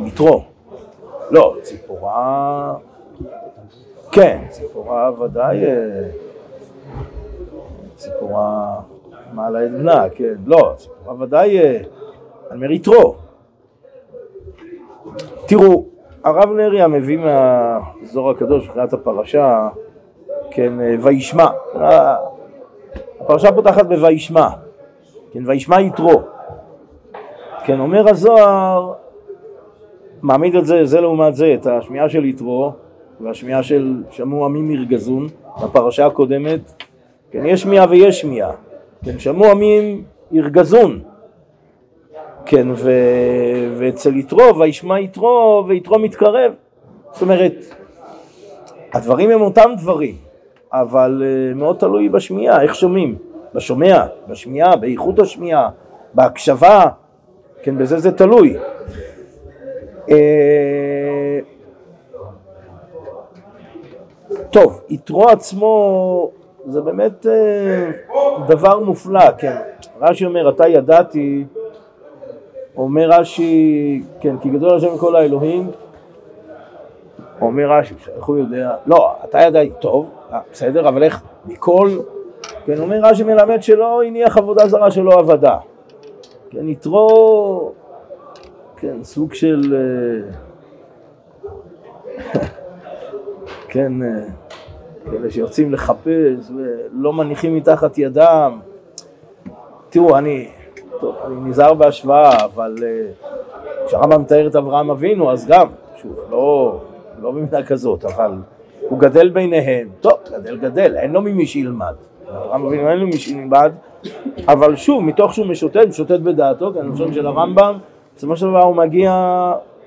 יתרו. 0.06 0.42
לא, 1.30 1.56
ציפורה... 1.62 2.74
כן, 4.12 4.44
ציפורה 4.50 5.10
ודאי... 5.20 5.64
אה, 5.64 6.08
ציפורה 7.96 8.80
מעלה 9.32 9.64
את 9.64 9.70
בנה, 9.70 10.08
כן. 10.14 10.34
לא, 10.46 10.72
ציפורה 10.76 11.22
ודאי... 11.22 11.58
אה, 11.58 11.80
אני 12.50 12.56
אומר 12.56 12.70
יתרו. 12.70 13.14
תראו, 15.46 15.84
הרב 16.28 16.52
נריה 16.52 16.88
מביא 16.88 17.18
מהזוהר 17.18 18.30
הקדוש, 18.30 18.66
מבחינת 18.66 18.92
הפרשה, 18.92 19.68
כן, 20.50 20.80
אה, 20.80 20.94
וישמע. 21.02 21.46
אה, 21.76 22.16
הפרשה 23.20 23.52
פותחת 23.52 23.86
בוישמע. 23.86 24.48
כן, 25.32 25.42
וישמע 25.46 25.80
יתרו. 25.80 26.22
כן, 27.64 27.80
אומר 27.80 28.08
הזוהר, 28.08 28.92
מעמיד 30.22 30.56
את 30.56 30.66
זה, 30.66 30.84
זה 30.84 31.00
לעומת 31.00 31.34
זה, 31.34 31.54
את 31.54 31.66
השמיעה 31.66 32.08
של 32.08 32.24
יתרו 32.24 32.72
והשמיעה 33.20 33.62
של 33.62 34.02
שמעו 34.10 34.44
עמים 34.44 34.70
ירגזון 34.70 35.26
בפרשה 35.62 36.06
הקודמת, 36.06 36.82
כן, 37.30 37.46
יש 37.46 37.62
שמיעה 37.62 37.86
ויש 37.90 38.20
שמיעה, 38.20 38.50
כן, 39.04 39.18
שמעו 39.18 39.50
עמים 39.50 40.02
ירגזון, 40.32 41.00
כן, 42.50 42.68
ו... 42.74 42.90
ואצל 43.78 44.16
יתרו, 44.16 44.58
וישמע 44.58 45.00
יתרו, 45.00 45.64
ויתרו 45.68 45.98
מתקרב, 45.98 46.52
זאת 47.12 47.22
אומרת, 47.22 47.54
הדברים 48.92 49.30
הם 49.30 49.40
אותם 49.40 49.70
דברים, 49.76 50.14
אבל 50.72 51.22
אה, 51.24 51.54
מאוד 51.54 51.76
תלוי 51.76 52.08
בשמיעה, 52.08 52.62
איך 52.62 52.74
שומעים, 52.74 53.16
בשומע, 53.54 54.06
בשמיעה, 54.28 54.76
באיכות 54.76 55.18
השמיעה, 55.18 55.70
בהקשבה, 56.14 56.84
כן, 57.62 57.78
בזה 57.78 57.98
זה 57.98 58.12
תלוי. 58.12 58.56
אה, 60.10 61.38
טוב, 64.50 64.80
יתרו 64.88 65.28
עצמו 65.28 66.30
זה 66.66 66.80
באמת 66.80 67.26
אה, 67.26 67.90
דבר 68.46 68.78
מופלא, 68.80 69.32
כן. 69.38 69.56
רש"י 70.00 70.24
אומר, 70.24 70.48
אתה 70.48 70.68
ידעתי, 70.68 71.44
אומר 72.78 73.10
רש"י, 73.10 74.02
כן, 74.20 74.38
כי 74.38 74.50
גדול 74.50 74.76
השם 74.76 74.94
מכל 74.94 75.16
האלוהים, 75.16 75.70
אומר 77.40 77.70
רש"י, 77.70 77.94
איך 78.16 78.24
הוא 78.24 78.38
יודע? 78.38 78.74
לא, 78.86 79.12
אתה 79.24 79.40
ידעתי, 79.40 79.70
טוב, 79.80 80.10
בסדר, 80.52 80.88
אבל 80.88 81.02
איך 81.02 81.22
מכל, 81.46 81.90
כן, 82.64 82.78
אומר 82.78 83.00
רש"י 83.02 83.22
מלמד 83.22 83.62
שלא 83.62 84.02
הניח 84.02 84.36
עבודה 84.36 84.68
זרה 84.68 84.90
שלא 84.90 85.18
עבדה. 85.18 85.56
כן, 86.50 86.68
יתרו, 86.68 87.72
כן, 88.76 89.04
סוג 89.04 89.34
של, 89.34 89.74
אה, 89.76 90.30
כן, 93.72 94.02
אה, 94.02 94.08
כאלה 95.10 95.30
שיוצאים 95.30 95.72
לחפש 95.72 96.50
ולא 96.56 97.12
מניחים 97.12 97.56
מתחת 97.56 97.98
ידם. 97.98 98.60
תראו, 99.90 100.18
אני, 100.18 100.48
טוב, 101.00 101.14
אני 101.26 101.34
נזהר 101.50 101.74
בהשוואה, 101.74 102.44
אבל 102.44 102.74
אה, 102.82 103.28
כשהרמב"ם 103.86 104.20
מתאר 104.22 104.46
את 104.46 104.56
אברהם 104.56 104.90
אבינו, 104.90 105.32
אז 105.32 105.46
גם, 105.46 105.66
שוב, 106.02 106.16
לא, 106.30 106.78
לא 107.20 107.30
במידה 107.30 107.62
כזאת, 107.62 108.04
אבל 108.04 108.32
הוא 108.88 108.98
גדל 108.98 109.28
ביניהם, 109.28 109.88
טוב, 110.00 110.12
גדל 110.32 110.56
גדל, 110.56 110.96
אין 110.96 111.12
לו 111.12 111.20
ממי 111.20 111.46
שילמד. 111.46 111.94
אברהם 112.28 112.66
אבינו 112.66 112.88
אין 112.90 112.98
לו 112.98 113.06
מי 113.06 113.16
שילמד, 113.16 113.72
אבל 114.48 114.76
שוב, 114.76 115.04
מתוך 115.04 115.34
שהוא 115.34 115.46
משוטט, 115.46 115.86
משוטט 115.88 116.20
בדעתו, 116.20 116.72
כי 116.72 116.78
חושב 116.92 117.12
של 117.12 117.26
הרמב"ם, 117.26 117.78
בסופו 118.16 118.36
של 118.36 118.46
דבר 118.46 118.62
הוא 118.62 118.76
מגיע 118.76 119.12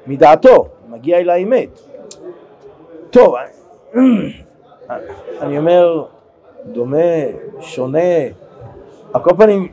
מדעתו, 0.07 0.67
מגיע 0.89 1.19
אל 1.19 1.29
האמת. 1.29 1.81
טוב, 3.09 3.35
אני 5.41 5.57
אומר, 5.57 6.03
דומה, 6.65 6.97
שונה, 7.59 7.99
על 9.13 9.21
כל 9.21 9.31
פנים, 9.37 9.67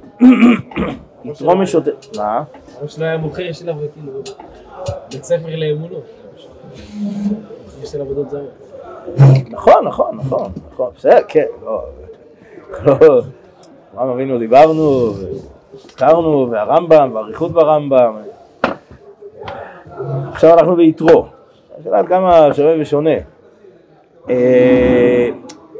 יתרו 1.25 1.57
משוטט, 1.57 2.17
מה? 2.17 2.43
אבא 2.81 2.89
שלו 2.89 3.05
היה 3.05 3.17
מוכר 3.17 3.53
של 3.53 3.69
עבודות, 3.69 3.91
כאילו, 3.95 4.13
בית 5.11 5.25
ספר 5.25 5.57
לאמונות. 5.57 6.05
יש 7.83 7.89
של 7.89 8.01
עבודות 8.01 8.31
זרות. 8.31 8.69
נכון, 9.51 9.85
נכון, 9.85 10.17
נכון, 10.17 10.53
נכון, 10.73 10.91
בסדר, 10.97 11.19
כן, 11.29 11.45
לא, 11.65 11.83
לא, 12.85 12.95
אברהם 13.95 14.09
אבינו 14.09 14.39
דיברנו, 14.39 15.13
הזכרנו, 15.75 16.51
והרמב"ם, 16.51 17.11
והאריכות 17.15 17.53
ברמב"ם, 17.53 18.17
עכשיו 20.33 20.59
אנחנו 20.59 20.77
ביתרו, 20.77 21.27
השאלה 21.81 21.99
עד 21.99 22.09
כמה 22.09 22.55
שווה 22.55 22.75
ושונה, 22.81 23.11
אה, 24.31 25.29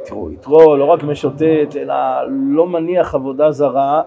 תראו, 0.05 0.31
יתרו 0.31 0.75
לא 0.75 0.85
רק 0.85 1.03
משוטט, 1.03 1.75
אלא 1.75 1.95
לא 2.29 2.67
מניח 2.67 3.15
עבודה 3.15 3.51
זרה, 3.51 4.01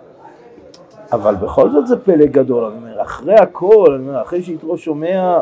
אבל 1.13 1.35
בכל 1.35 1.71
זאת 1.71 1.87
זה 1.87 1.97
פלא 1.97 2.27
גדול, 2.27 2.65
אני 2.65 2.77
אומר, 2.77 3.03
אחרי 3.03 3.35
הכל, 3.35 3.95
אני 3.99 4.09
אומר, 4.09 4.23
אחרי 4.23 4.43
שיתרו 4.43 4.79
שומע, 4.79 5.41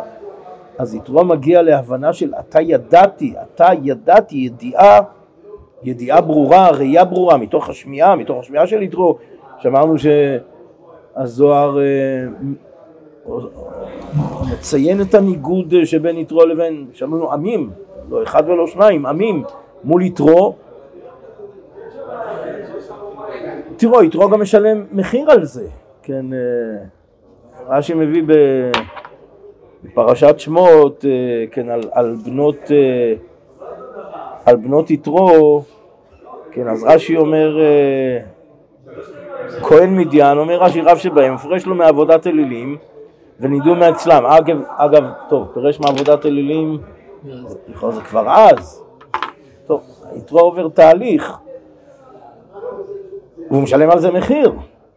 אז 0.78 0.94
יתרו 0.94 1.24
מגיע 1.24 1.62
להבנה 1.62 2.12
של 2.12 2.32
אתה 2.40 2.60
ידעתי, 2.60 3.34
אתה 3.42 3.68
ידעתי, 3.82 4.36
ידיעה, 4.36 5.00
ידיעה 5.82 6.20
ברורה, 6.20 6.70
ראייה 6.70 7.04
ברורה, 7.04 7.36
מתוך 7.36 7.68
השמיעה, 7.68 8.16
מתוך 8.16 8.38
השמיעה 8.40 8.66
של 8.66 8.82
יתרו, 8.82 9.18
שאמרנו 9.58 9.94
שהזוהר 9.98 11.78
אה, 11.80 12.26
מציין 14.52 15.00
את 15.00 15.14
הניגוד 15.14 15.74
שבין 15.84 16.18
יתרו 16.18 16.44
לבין, 16.46 16.86
שאמרנו 16.92 17.32
עמים, 17.32 17.70
לא 18.10 18.22
אחד 18.22 18.42
ולא 18.46 18.66
שניים, 18.66 19.06
עמים 19.06 19.44
מול 19.84 20.02
יתרו. 20.02 20.54
תראו, 23.80 24.02
יתרו 24.02 24.28
גם 24.28 24.40
משלם 24.40 24.84
מחיר 24.92 25.30
על 25.30 25.44
זה, 25.44 25.68
כן, 26.02 26.26
אה, 26.32 26.38
רש"י 27.68 27.94
מביא 27.94 28.22
בפרשת 29.84 30.34
שמות, 30.38 31.04
אה, 31.04 31.44
כן, 31.50 31.70
על, 31.70 31.80
על 31.92 32.16
בנות, 32.24 32.56
אה, 32.70 33.14
על 34.46 34.56
בנות 34.56 34.90
יתרו, 34.90 35.62
כן, 36.50 36.68
אז 36.68 36.84
רש"י 36.84 37.16
אומר, 37.16 37.58
כהן 39.62 39.96
מדיין, 39.96 40.38
אומר 40.38 40.62
רש"י 40.62 40.80
רב 40.80 40.96
שבהם, 40.96 41.34
מפרש 41.34 41.66
לו 41.66 41.74
מעבודת 41.74 42.26
אלילים 42.26 42.76
ונידו 43.40 43.74
מאצלם. 43.74 44.26
אגב, 44.26 44.62
אגב, 44.68 45.04
טוב, 45.28 45.50
פירש 45.54 45.80
מעבודת 45.80 46.26
אלילים 46.26 46.78
לכאורה 47.68 47.92
זה 47.94 48.00
כבר 48.00 48.30
אז. 48.30 48.82
טוב, 49.66 49.82
יתרו 50.16 50.40
עובר 50.40 50.68
תהליך, 50.68 51.38
והוא 53.50 53.62
משלם 53.62 53.90
על 53.90 53.98
זה 53.98 54.10
מחיר, 54.10 54.52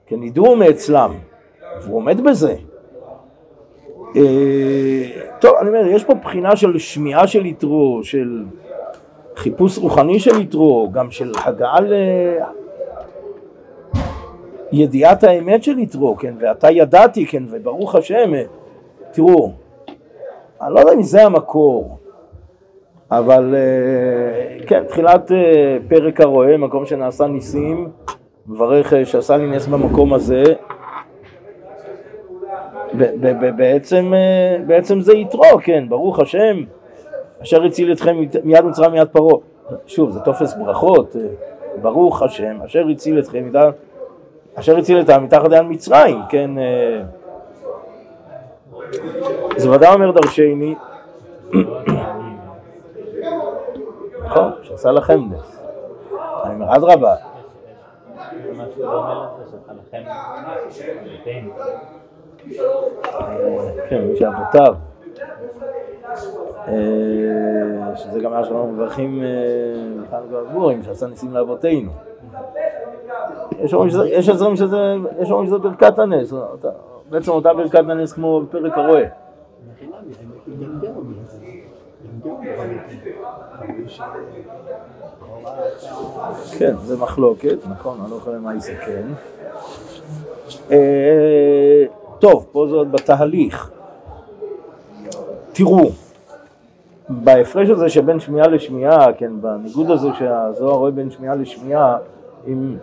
כי 0.07 0.15
נידו 0.15 0.55
מאצלם, 0.55 1.13
והוא 1.81 1.98
עומד 1.98 2.22
בזה. 2.22 2.55
אה, 4.15 5.10
טוב, 5.39 5.55
אני 5.62 5.69
אומר, 5.69 5.88
יש 5.88 6.03
פה 6.03 6.13
בחינה 6.13 6.55
של 6.55 6.77
שמיעה 6.77 7.27
של 7.27 7.45
יתרו, 7.45 8.00
של 8.03 8.43
חיפוש 9.36 9.77
רוחני 9.77 10.19
של 10.19 10.41
יתרו, 10.41 10.89
גם 10.91 11.12
של 11.12 11.31
הגעה 11.45 11.77
לידיעת 14.72 15.24
האמת 15.24 15.63
של 15.63 15.79
יתרו, 15.79 16.15
כן, 16.17 16.33
ואתה 16.39 16.72
ידעתי, 16.72 17.25
כן, 17.25 17.43
וברוך 17.50 17.95
השם, 17.95 18.31
תראו, 19.12 19.51
אני 20.62 20.74
לא 20.74 20.79
יודע 20.79 20.93
אם 20.93 21.01
זה 21.01 21.25
המקור, 21.25 21.98
אבל 23.12 23.55
אה, 23.55 24.65
כן, 24.67 24.83
תחילת 24.88 25.31
אה, 25.31 25.77
פרק 25.88 26.22
הרועה, 26.22 26.57
מקום 26.57 26.86
שנעשה 26.86 27.27
ניסים, 27.27 27.89
מברך 28.47 28.93
אה, 28.93 29.05
שעשה 29.05 29.38
לי 29.38 29.47
נס 29.47 29.67
במקום 29.67 30.13
הזה. 30.13 30.43
בעצם, 33.57 34.13
בעצם 34.67 35.00
זה 35.01 35.13
יתרו, 35.13 35.43
כן, 35.63 35.89
ברוך 35.89 36.19
השם, 36.19 36.63
אשר 37.43 37.63
הציל 37.63 37.91
אתכם 37.91 38.17
מיד 38.43 38.65
מצרים 38.65 38.91
מיד 38.91 39.07
פרעה. 39.07 39.38
שוב, 39.85 40.09
זה 40.09 40.19
טופס 40.19 40.53
ברכות, 40.53 41.15
ברוך 41.81 42.21
השם, 42.21 42.57
אשר 42.65 42.88
הציל 42.91 43.19
אתכם 43.19 43.43
מיד, 43.43 43.55
אשר 44.55 44.77
הציל 44.77 45.01
אתם 45.01 45.23
מתחת 45.23 45.51
יד 45.51 45.62
מצרים, 45.62 46.19
כן. 46.29 46.51
זה 49.57 49.71
ודאי 49.71 49.93
אומר 49.93 50.12
דרשני. 50.12 50.75
נכון, 54.25 54.51
שעשה 54.62 54.91
לכם 54.91 55.19
נס. 55.32 55.65
אני 56.43 56.53
אומר, 56.53 56.75
אדרבה. 56.75 57.33
כן, 63.89 64.01
מי 64.01 64.15
שאבותיו. 64.15 64.75
אה, 66.67 67.95
שזה 67.95 68.19
גם 68.19 68.31
מה 68.31 68.43
שאנחנו 68.43 68.67
מברכים 68.67 69.23
בחנוכה 70.01 70.17
אה, 70.17 70.21
והגבורים, 70.31 70.83
שעשה 70.83 71.07
ניסים 71.07 71.33
לאבותינו. 71.33 71.91
יש 73.59 73.73
אומרים 73.73 75.47
שזה 75.47 75.57
ברכת 75.57 75.99
הנס, 75.99 76.33
בעצם 77.09 77.31
אותה 77.31 77.53
ברכת 77.53 77.79
הנס 77.79 78.13
כמו 78.13 78.41
בפרק 78.41 78.73
הרועה. 78.77 79.03
כן, 86.58 86.76
זה 86.84 86.97
מחלוקת, 86.97 87.58
נכון, 87.69 87.99
אני 88.02 88.12
לא 88.12 88.15
יכול 88.15 88.34
למה 88.34 88.60
זה 88.60 88.76
כן. 88.86 89.08
אה, 90.71 91.86
טוב, 92.19 92.45
פה 92.52 92.67
זה 92.69 92.76
עוד 92.76 92.91
בתהליך. 92.91 93.71
תראו, 95.54 95.89
בהפרש 97.10 97.69
הזה 97.69 97.89
שבין 97.89 98.19
שמיעה 98.19 98.47
לשמיעה, 98.47 99.13
כן, 99.13 99.32
בניגוד 99.41 99.91
הזה 99.91 100.08
שהזוהר 100.19 100.76
רואה 100.76 100.91
בין 100.91 101.12
שמיעה 101.12 101.36
לשמיעה, 101.36 101.97
עם... 102.45 102.78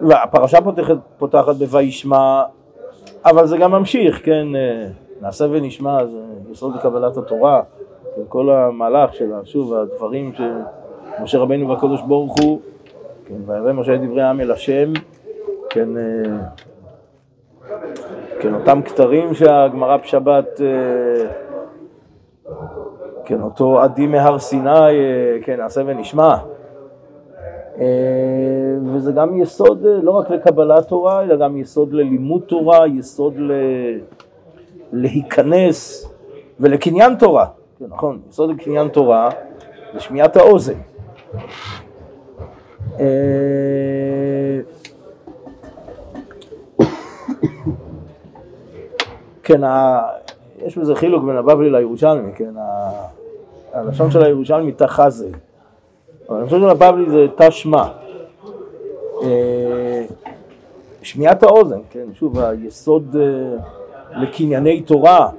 והפרשה 0.00 0.60
פותחת, 0.60 0.96
פותחת 1.18 1.56
ב"וישמע", 1.56 2.42
אבל 3.24 3.46
זה 3.46 3.56
גם 3.56 3.72
ממשיך, 3.72 4.24
כן, 4.24 4.46
אה, 4.56 4.88
נעשה 5.20 5.44
ונשמע, 5.50 6.06
זה 6.06 6.52
יסוד 6.52 6.76
לקבלת 6.76 7.16
התורה. 7.16 7.62
כל 8.28 8.50
המהלך 8.50 9.14
של, 9.14 9.30
שוב, 9.44 9.74
הדברים 9.74 10.32
שמשה 10.32 11.38
רבינו 11.38 11.68
והקדוש 11.68 12.02
ברוך 12.02 12.40
הוא, 12.40 12.60
כן, 13.24 13.34
וירא 13.46 13.72
משה 13.72 13.94
את 13.94 14.00
דברי 14.00 14.22
העם 14.22 14.40
אל 14.40 14.50
השם, 14.50 14.92
כן, 15.70 15.88
אה, 15.96 16.38
כן, 18.40 18.54
אותם 18.54 18.82
כתרים 18.82 19.34
שהגמרא 19.34 19.96
בשבת, 19.96 20.60
אה, 20.60 21.26
כן, 23.24 23.42
אותו 23.42 23.80
עדי 23.80 24.06
מהר 24.06 24.38
סיני, 24.38 24.70
אה, 24.70 25.38
כן, 25.42 25.56
נעשה 25.56 25.80
ונשמע. 25.86 26.36
וזה 28.94 29.12
גם 29.12 29.42
יסוד 29.42 29.86
לא 30.02 30.10
רק 30.10 30.30
לקבלת 30.30 30.88
תורה, 30.88 31.22
אלא 31.22 31.36
גם 31.36 31.56
יסוד 31.56 31.92
ללימוד 31.92 32.42
תורה, 32.46 32.86
יסוד 32.86 33.34
ל... 33.36 33.52
להיכנס 34.92 36.08
ולקניין 36.60 37.14
תורה. 37.14 37.46
כן, 37.78 37.84
נכון, 37.88 38.20
יסוד 38.28 38.50
קניין 38.58 38.88
תורה 38.88 39.30
זה 39.94 40.00
שמיעת 40.00 40.36
האוזן. 40.36 40.78
אה, 43.00 44.60
כן, 49.42 49.60
יש 50.66 50.78
בזה 50.78 50.94
חילוק 50.94 51.24
בין 51.24 51.36
הבבלי 51.36 51.70
לירושלמי, 51.70 52.32
כן, 52.32 52.54
הלשון 53.72 54.10
של 54.10 54.22
הירושלמי 54.22 54.72
תחזה, 54.72 55.28
אבל 56.28 56.40
הלשון 56.40 56.60
של 56.60 56.68
הבבלי 56.68 57.10
זה 57.10 57.26
תשמע. 57.36 57.88
אה, 59.22 60.04
שמיעת 61.02 61.42
האוזן, 61.42 61.80
כן, 61.90 62.06
שוב, 62.14 62.38
היסוד 62.38 63.16
אה, 63.20 63.56
לקנייני 64.22 64.80
תורה, 64.80 65.30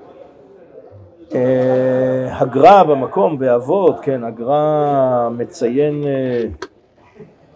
הגר"א 2.32 2.84
במקום, 2.84 3.40
באבות, 3.40 4.00
כן, 4.02 4.24
הגר"א 4.24 5.30
מציין 5.32 6.04
אה, 6.04 6.44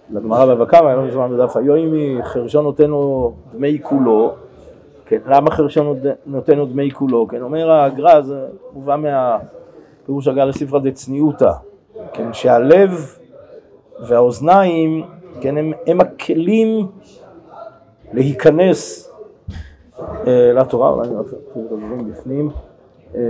לגמרא 0.10 0.46
בבא 0.46 0.66
קמא, 0.66 0.88
היה 0.88 0.96
לא 0.96 1.04
מזמן 1.04 1.38
בדף 1.38 1.58
היומי, 1.58 2.18
חרשון 2.24 2.64
נותן 2.64 2.90
לו 2.90 3.34
דמי 3.54 3.80
כולו, 3.82 4.34
כן, 5.06 5.18
למה 5.26 5.52
חרשון 5.52 6.00
נותן 6.26 6.58
לו 6.58 6.66
דמי 6.66 6.92
כולו? 6.92 7.28
כן, 7.28 7.42
אומר 7.42 7.72
הגר"א, 7.72 8.22
זה 8.22 8.46
מובא 8.74 8.96
מהפירוש 8.96 10.28
הגר"א 10.28 10.46
לספרא 10.46 10.80
דצניעותא, 10.80 11.52
כן, 12.14 12.34
שהלב 12.34 13.18
והאוזניים, 14.08 15.04
כן, 15.42 15.58
הם, 15.58 15.74
הם 15.88 16.02
הכלים 16.02 16.88
להיכנס 18.14 19.12
אה, 20.28 20.54
לתורה, 20.54 20.90
אולי 20.90 21.08
אני 21.08 21.18
רוצה 21.18 21.36
את 21.36 21.58
הדברים 21.58 22.12
בפנים. 22.12 22.50
אה, 23.16 23.22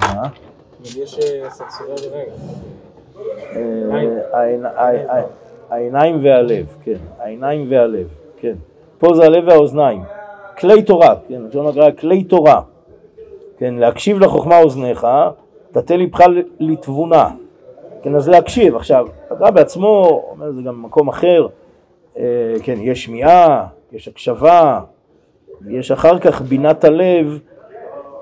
מה? 0.00 0.28
יש 0.96 1.18
אה, 1.18 1.50
סרסורי 1.50 1.94
רגע. 2.12 2.32
העיניים 5.70 6.24
והלב, 6.24 6.76
כן, 6.84 6.96
העיניים 7.18 7.66
והלב, 7.68 8.08
כן. 8.36 8.54
פה 8.98 9.14
זה 9.14 9.24
הלב 9.24 9.48
והאוזניים. 9.48 10.02
כלי 10.58 10.82
תורה, 10.82 11.14
כן, 11.28 11.42
לשון 11.42 11.66
הגר"א 11.66 11.90
כלי 11.90 12.24
תורה. 12.24 12.60
כן, 13.58 13.74
להקשיב 13.74 14.18
לחוכמה 14.18 14.58
אוזניך, 14.58 15.06
תתה 15.70 15.96
ליבך 15.96 16.20
לתבונה. 16.60 17.28
כן, 18.02 18.14
אז 18.14 18.28
להקשיב. 18.28 18.76
עכשיו, 18.76 19.06
הגר"א 19.30 19.50
בעצמו 19.50 20.22
אומר 20.30 20.52
זה 20.52 20.62
גם 20.62 20.82
במקום 20.82 21.08
אחר, 21.08 21.46
כן, 22.62 22.76
יש 22.78 23.04
שמיעה, 23.04 23.66
יש 23.92 24.08
הקשבה, 24.08 24.80
יש 25.68 25.90
אחר 25.90 26.18
כך 26.18 26.42
בינת 26.42 26.84
הלב, 26.84 27.38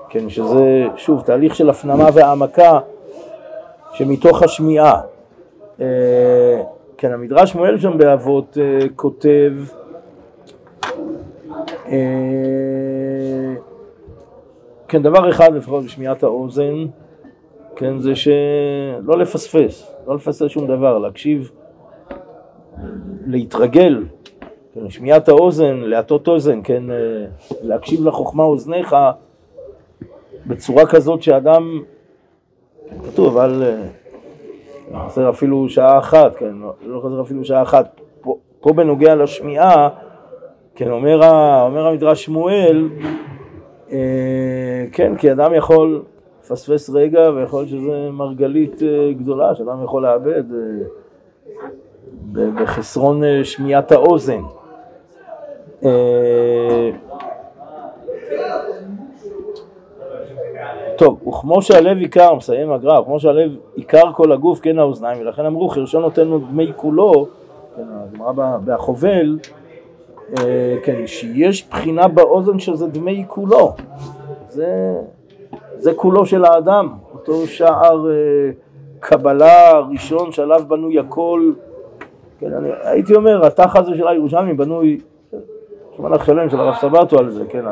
כן, 0.09 0.29
שזה, 0.29 0.87
שוב, 0.95 1.21
תהליך 1.21 1.55
של 1.55 1.69
הפנמה 1.69 2.09
והעמקה 2.13 2.79
שמתוך 3.93 4.43
השמיעה. 4.43 5.01
אה, 5.81 6.61
כן, 6.97 7.11
המדרש 7.11 7.51
שמואל 7.51 7.79
שם 7.79 7.97
באבות 7.97 8.57
אה, 8.61 8.87
כותב 8.95 9.53
אה, 11.87 13.55
כן, 14.87 15.01
דבר 15.01 15.29
אחד 15.29 15.53
לפחות 15.53 15.83
בשמיעת 15.83 16.23
האוזן, 16.23 16.85
כן, 17.75 17.99
זה 17.99 18.15
שלא 18.15 19.17
לפספס, 19.17 19.93
לא 20.07 20.15
לפספס 20.15 20.51
שום 20.51 20.67
דבר, 20.67 20.97
להקשיב, 20.97 21.51
להתרגל, 23.27 24.03
כן, 24.73 24.83
לשמיעת 24.83 25.29
האוזן, 25.29 25.75
להטות 25.75 26.27
אוזן, 26.27 26.59
כן, 26.63 26.83
להקשיב 27.61 28.07
לחוכמה 28.07 28.43
אוזניך 28.43 28.95
בצורה 30.47 30.85
כזאת 30.85 31.23
שאדם, 31.23 31.81
כתוב, 33.05 33.37
אבל 33.37 33.63
חסר 35.07 35.29
אפילו 35.29 35.69
שעה 35.69 35.97
אחת, 35.97 36.35
כן, 36.35 36.55
לא 36.85 36.99
חסר 36.99 37.21
אפילו 37.21 37.45
שעה 37.45 37.61
אחת. 37.61 37.99
פה, 38.21 38.37
פה 38.61 38.73
בנוגע 38.73 39.15
לשמיעה, 39.15 39.89
כן, 40.75 40.91
אומר, 40.91 41.15
אומר 41.65 41.87
המדרש 41.87 42.25
שמואל, 42.25 42.89
אה, 43.91 44.85
כן, 44.91 45.15
כי 45.15 45.31
אדם 45.31 45.53
יכול 45.53 46.03
לפספס 46.43 46.89
רגע 46.89 47.29
ויכול 47.35 47.67
שזה 47.67 48.09
מרגלית 48.11 48.83
אה, 48.83 49.13
גדולה 49.13 49.55
שאדם 49.55 49.83
יכול 49.83 50.03
לאבד 50.03 50.43
אה, 50.53 52.45
בחסרון 52.55 53.23
אה, 53.23 53.43
שמיעת 53.43 53.91
האוזן. 53.91 54.41
אה, 55.85 56.89
טוב, 60.97 61.27
וכמו 61.27 61.61
שהלב 61.61 61.97
עיקר, 61.97 62.35
מסיים 62.35 62.71
הגרף, 62.71 63.05
כמו 63.05 63.19
שהלב 63.19 63.51
עיקר 63.75 64.13
כל 64.13 64.31
הגוף, 64.31 64.59
כן 64.59 64.79
האוזניים, 64.79 65.21
ולכן 65.21 65.45
אמרו 65.45 65.69
חרשו 65.69 65.99
נותן 65.99 66.27
לו 66.27 66.39
דמי 66.39 66.71
כולו, 66.75 67.27
כן, 67.75 67.83
הגמרא 67.91 68.57
בחובל, 68.65 69.39
אה, 70.37 70.75
כן, 70.83 71.07
שיש 71.07 71.67
בחינה 71.69 72.07
באוזן 72.07 72.59
שזה 72.59 72.87
דמי 72.87 73.25
כולו, 73.27 73.73
זה, 74.49 74.95
זה 75.77 75.93
כולו 75.93 76.25
של 76.25 76.45
האדם, 76.45 76.89
אותו 77.13 77.47
שער 77.47 78.09
אה, 78.09 78.51
קבלה 78.99 79.79
ראשון 79.91 80.31
שעליו 80.31 80.61
בנוי 80.67 80.99
הכל, 80.99 81.51
כן, 82.39 82.53
אני 82.53 82.69
הייתי 82.83 83.15
אומר, 83.15 83.45
התח 83.45 83.75
הזה 83.75 83.97
של 83.97 84.07
הירושלמי 84.07 84.53
בנוי, 84.53 84.99
מלאך 85.99 86.25
שלם 86.25 86.49
של 86.49 86.59
הרב 86.59 86.75
סבתו 86.75 87.19
על 87.19 87.29
זה, 87.29 87.45
כן, 87.49 87.65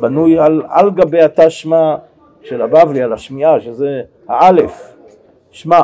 בנוי 0.00 0.38
על, 0.38 0.62
על 0.68 0.90
גבי 0.90 1.20
התשמע 1.20 1.96
של 2.42 2.62
הבבלי 2.62 3.02
על 3.02 3.12
השמיעה, 3.12 3.60
שזה 3.60 4.02
האלף, 4.28 4.96
שמע, 5.50 5.80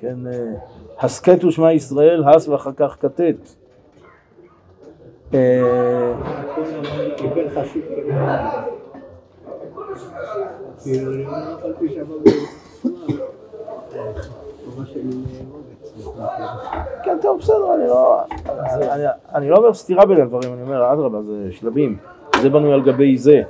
כן, 0.00 0.16
הסכת 1.00 1.44
ושמע 1.44 1.72
ישראל, 1.72 2.24
הס 2.24 2.48
ואחר 2.48 2.72
כך 2.76 2.96
כתת. 3.00 3.36
כן, 17.04 17.18
טוב, 17.22 17.38
בסדר, 17.38 17.74
אני 17.74 17.86
לא... 17.88 18.20
אני 19.34 19.50
לא 19.50 19.56
אומר 19.56 19.74
סתירה 19.74 20.06
בין 20.06 20.20
הדברים, 20.20 20.52
אני 20.52 20.62
אומר, 20.62 20.92
אדרבה, 20.92 21.22
זה 21.22 21.48
שלבים, 21.50 21.96
זה 22.42 22.50
בנוי 22.50 22.72
על 22.72 22.82
גבי 22.82 23.18
זה. 23.18 23.42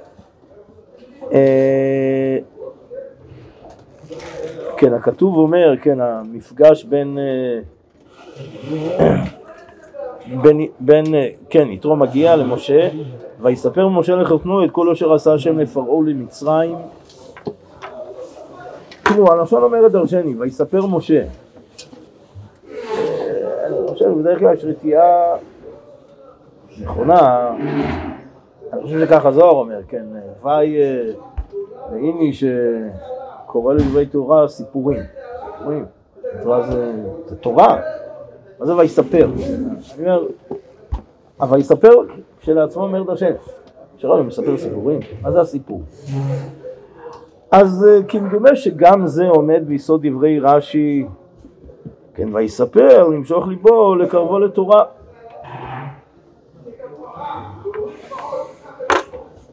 אה, 1.33 2.39
כן, 4.77 4.95
הכתוב 4.95 5.37
אומר, 5.37 5.75
כן, 5.83 6.01
המפגש 6.01 6.85
בין, 6.85 7.19
אה, 7.19 7.61
בין, 10.43 10.61
בין 10.81 11.15
אה, 11.15 11.29
כן, 11.51 11.69
יתרו 11.69 11.97
מגיע 11.97 12.37
למשה, 12.37 12.89
ויספר 13.41 13.89
משה 13.89 14.15
לחותנו 14.15 14.65
את 14.65 14.71
כל 14.71 14.91
אשר 14.91 15.13
עשה 15.13 15.35
השם 15.35 15.59
לפרעה 15.59 16.03
למצרים. 16.07 16.77
תראו, 19.09 19.33
הלשון 19.33 19.63
אומרת 19.63 19.93
דרשני, 19.93 20.35
ויספר 20.35 20.87
משה. 20.87 21.23
אני 23.67 23.89
חושב, 23.89 24.09
בדרך 24.19 24.39
כלל 24.39 24.55
יש 24.55 24.65
רתיעה 24.65 25.37
נכונה 26.81 27.51
אני 28.73 28.83
חושב 28.83 29.01
שככה 29.07 29.33
זוהר 29.33 29.51
אומר, 29.51 29.81
כן, 29.89 30.05
וי 30.43 30.77
ואיני 31.93 32.33
שקורא 32.33 33.75
לדברי 33.75 34.07
תורה 34.07 34.49
סיפורים. 34.49 35.03
סיפורים. 35.59 35.85
תורה 36.43 36.63
זה, 36.63 36.93
זה 37.27 37.37
תורה. 37.37 37.81
מה 38.59 38.67
זה 38.67 38.77
ויספר? 38.77 39.29
אני 39.99 40.09
אומר, 40.09 40.27
הויספר 41.39 41.95
כשלעצמו 42.41 42.83
אומר 42.83 43.03
דרשן. 43.03 43.33
שרון 43.97 44.27
מספר 44.27 44.59
סיפורים, 44.59 45.01
מה 45.23 45.31
זה 45.31 45.41
הסיפור? 45.41 45.83
אז 47.61 47.87
כמדומה 48.09 48.57
שגם 48.57 49.07
זה 49.07 49.29
עומד 49.29 49.63
ביסוד 49.67 50.07
דברי 50.07 50.41
רש"י, 50.41 51.07
כן, 52.15 52.35
ויספר, 52.35 53.09
למשוך 53.09 53.47
ליבו, 53.47 53.95
לקרבו 53.95 54.39
לתורה. 54.39 54.85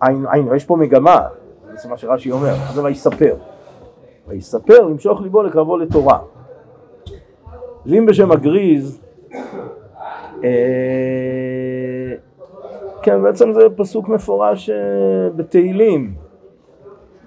היינו, 0.01 0.55
יש 0.55 0.65
פה 0.65 0.75
מגמה, 0.75 1.19
זה 1.75 1.89
מה 1.89 1.97
שרש"י 1.97 2.31
אומר, 2.31 2.53
זה 2.73 2.83
ויספר. 2.83 3.35
ויספר 4.27 4.79
למשוך 4.79 5.21
ליבו 5.21 5.43
לקרבו 5.43 5.77
לתורה. 5.77 6.19
ואם 7.85 8.05
בשם 8.05 8.31
הגריז, 8.31 9.01
אה, 10.43 10.49
כן, 13.01 13.23
בעצם 13.23 13.53
זה 13.53 13.61
פסוק 13.75 14.09
מפורש 14.09 14.69
אה, 14.69 14.75
בתהילים, 15.35 16.13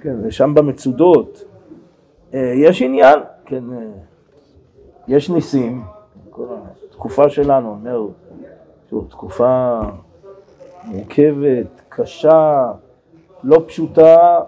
כן, 0.07 0.17
ושם 0.23 0.55
במצודות. 0.55 1.45
אה, 2.35 2.53
יש 2.57 2.83
עניין, 2.83 3.19
כן, 3.47 3.65
יש 5.09 5.31
ניסים, 5.31 5.83
תקופה 6.91 7.29
שלנו, 7.29 7.69
אומר, 7.71 8.07
שוב, 8.91 9.07
תקופה 9.11 9.81
מורכבת, 10.85 11.67
קשה, 11.89 12.73
לא 13.45 13.63
פשוטה, 13.67 14.41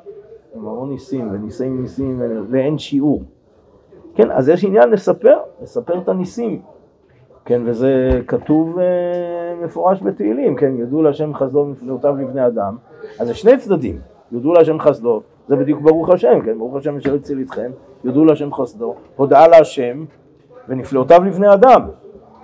עם 0.54 0.60
המון 0.60 0.90
ניסים, 0.90 1.30
וניסים 1.32 1.82
ניסים 1.82 2.22
לאין 2.48 2.78
שיעור. 2.78 3.22
כן, 4.14 4.30
אז 4.30 4.48
יש 4.48 4.64
עניין 4.64 4.90
לספר, 4.90 5.38
לספר 5.62 5.98
את 5.98 6.08
הניסים. 6.08 6.62
כן, 7.44 7.62
וזה 7.64 8.20
כתוב 8.26 8.78
uh, 8.78 9.64
מפורש 9.64 10.02
בתהילים, 10.02 10.56
כן, 10.56 10.76
יודו 10.76 11.02
להשם 11.02 11.34
חסדו 11.34 11.58
ונפלאותיו 11.58 12.16
לבני 12.16 12.46
אדם. 12.46 12.76
אז 13.20 13.26
זה 13.28 13.34
שני 13.34 13.58
צדדים, 13.58 13.98
יודו 14.32 14.52
להשם 14.52 14.80
חסדו, 14.80 15.22
זה 15.48 15.56
בדיוק 15.56 15.80
ברוך 15.80 16.10
השם, 16.10 16.40
כן, 16.44 16.58
ברוך 16.58 16.76
השם 16.76 16.96
אשר 16.96 17.14
הציל 17.14 17.40
אתכם, 17.40 17.70
יודו 18.04 18.24
להשם 18.24 18.54
חסדו, 18.54 18.94
הודעה 19.16 19.48
להשם 19.48 20.04
ונפלאותיו 20.68 21.24
לבני 21.24 21.52
אדם. 21.52 21.82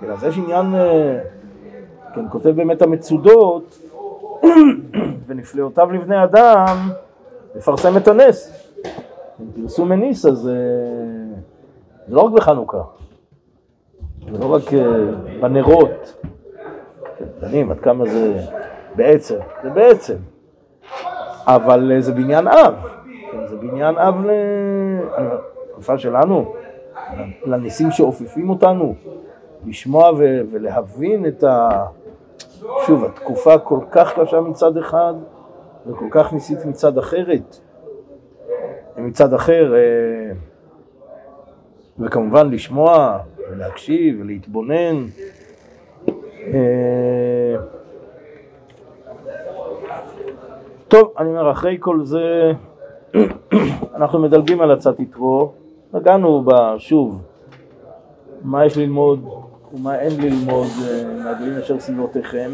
כן, 0.01 0.09
אז 0.09 0.23
יש 0.23 0.37
עניין, 0.37 0.65
uh, 0.73 2.15
כן, 2.15 2.29
כותב 2.29 2.49
באמת 2.49 2.81
המצודות, 2.81 3.79
ונפלאותיו 5.27 5.91
לבני 5.91 6.23
אדם, 6.23 6.77
לפרסם 7.55 7.97
את 7.97 8.07
הנס. 8.07 8.65
פרסום 9.55 9.89
מניס, 9.89 10.25
אז 10.25 10.47
אה, 10.47 10.53
זה 12.07 12.15
לא 12.15 12.21
רק 12.21 12.31
בחנוכה, 12.33 12.81
זה 14.31 14.37
לא 14.37 14.53
רק 14.53 14.73
אה, 14.73 14.81
בנרות. 15.41 16.23
דנים 17.39 17.71
עד 17.71 17.79
כמה 17.79 18.05
זה 18.05 18.39
בעצם, 18.95 19.35
זה 19.63 19.69
בעצם, 19.69 20.15
אבל 21.47 21.91
אה, 21.95 22.01
זה 22.01 22.11
בניין 22.11 22.47
אב, 22.47 22.73
בניין 23.71 23.97
אב 23.97 24.23
לתקופה 25.69 25.97
שלנו, 25.97 26.53
לניסים 27.45 27.91
שאופפים 27.91 28.49
אותנו, 28.49 28.95
לשמוע 29.65 30.11
ולהבין 30.51 31.25
את 31.25 31.43
ה... 31.43 31.85
שוב, 32.85 33.05
התקופה 33.05 33.57
כל 33.57 33.79
כך 33.91 34.19
קשה 34.19 34.41
מצד 34.41 34.77
אחד 34.77 35.13
וכל 35.87 36.07
כך 36.11 36.33
ניסית 36.33 36.65
מצד 36.65 36.97
אחרת. 36.97 37.57
מצד 38.97 39.33
אחר, 39.33 39.75
אה, 39.75 40.31
וכמובן 41.99 42.49
לשמוע 42.49 43.19
ולהקשיב 43.51 44.17
ולהתבונן. 44.21 45.05
אה, 46.47 47.55
טוב, 50.87 51.13
אני 51.17 51.29
אומר, 51.29 51.51
אחרי 51.51 51.77
כל 51.79 52.03
זה 52.03 52.51
אנחנו 53.95 54.19
מדלגים 54.19 54.61
על 54.61 54.71
הצעת 54.71 54.99
יתרו, 54.99 55.51
נגענו 55.93 56.43
בה 56.43 56.75
שוב, 56.77 57.21
מה 58.43 58.65
יש 58.65 58.77
ללמוד 58.77 59.25
ומה 59.73 59.99
אין 59.99 60.21
ללמוד 60.21 60.67
אה, 60.83 61.03
מהדברים 61.23 61.53
אשר 61.57 61.79
סביבותיכם. 61.79 62.51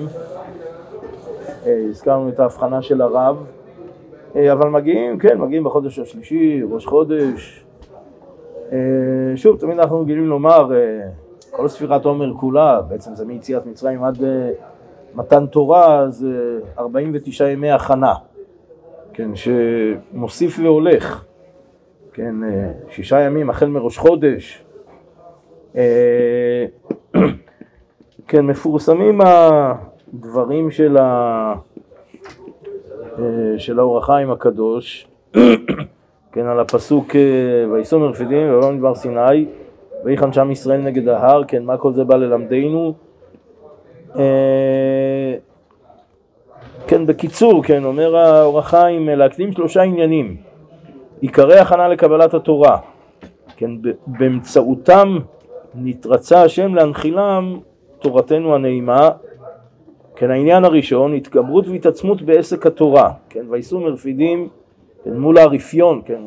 אה, 1.65 1.85
הזכרנו 1.89 2.29
את 2.29 2.39
ההבחנה 2.39 2.81
של 2.81 3.01
הרב, 3.01 3.45
אה, 4.35 4.53
אבל 4.53 4.69
מגיעים, 4.69 5.19
כן, 5.19 5.37
מגיעים 5.37 5.63
בחודש 5.63 5.99
השלישי, 5.99 6.61
ראש 6.71 6.85
חודש. 6.85 7.65
שוב, 9.35 9.59
תמיד 9.59 9.79
אנחנו 9.79 10.01
רגילים 10.01 10.25
לומר, 10.25 10.71
כל 11.51 11.67
ספירת 11.67 12.05
עומר 12.05 12.33
כולה, 12.33 12.81
בעצם 12.81 13.15
זה 13.15 13.25
מיציאת 13.25 13.65
מצרים 13.65 14.03
עד 14.03 14.17
מתן 15.15 15.45
תורה, 15.45 16.09
זה 16.09 16.59
49 16.79 17.47
ימי 17.47 17.71
הכנה, 17.71 18.13
כן, 19.13 19.31
שמוסיף 19.35 20.59
והולך, 20.59 21.25
כן, 22.13 22.35
שישה 22.89 23.19
ימים 23.19 23.49
החל 23.49 23.67
מראש 23.67 23.97
חודש. 23.97 24.63
כן, 28.27 28.45
מפורסמים 28.45 29.19
הדברים 29.21 30.71
של 30.71 30.97
ה... 30.97 31.53
אה, 33.19 33.53
של 33.57 33.79
האור 33.79 33.97
החיים 33.97 34.31
הקדוש, 34.31 35.07
כן, 36.33 36.45
על 36.45 36.59
הפסוק 36.59 37.15
אה, 37.15 37.71
ויסומר 37.71 38.07
רפידים 38.09 38.49
ולא 38.49 38.71
מדבר 38.71 38.95
סיני 38.95 39.45
ויחן 40.05 40.33
שם 40.33 40.51
ישראל 40.51 40.81
נגד 40.81 41.07
ההר, 41.07 41.43
כן, 41.47 41.63
מה 41.63 41.77
כל 41.77 41.93
זה 41.93 42.03
בא 42.03 42.15
ללמדנו? 42.15 42.93
כן, 46.91 47.05
בקיצור, 47.05 47.63
כן, 47.63 47.83
אומר 47.83 48.15
האור 48.15 48.59
החיים, 48.59 49.09
להקדים 49.09 49.51
שלושה 49.51 49.81
עניינים, 49.81 50.35
עיקרי 51.21 51.59
הכנה 51.59 51.87
לקבלת 51.87 52.33
התורה, 52.33 52.77
כן, 53.57 53.71
באמצעותם 54.07 55.17
נתרצה 55.75 56.43
השם 56.43 56.75
להנחילם 56.75 57.59
תורתנו 57.99 58.55
הנעימה. 58.55 59.09
כן, 60.15 60.31
העניין 60.31 60.65
הראשון, 60.65 61.13
התגברות 61.13 61.67
והתעצמות 61.67 62.21
בעסק 62.21 62.65
התורה, 62.65 63.11
כן, 63.29 63.45
וייסעו 63.49 63.79
מרפידים 63.79 64.47
כן, 65.03 65.17
מול 65.17 65.37
הרפיון, 65.37 66.01
כן, 66.05 66.21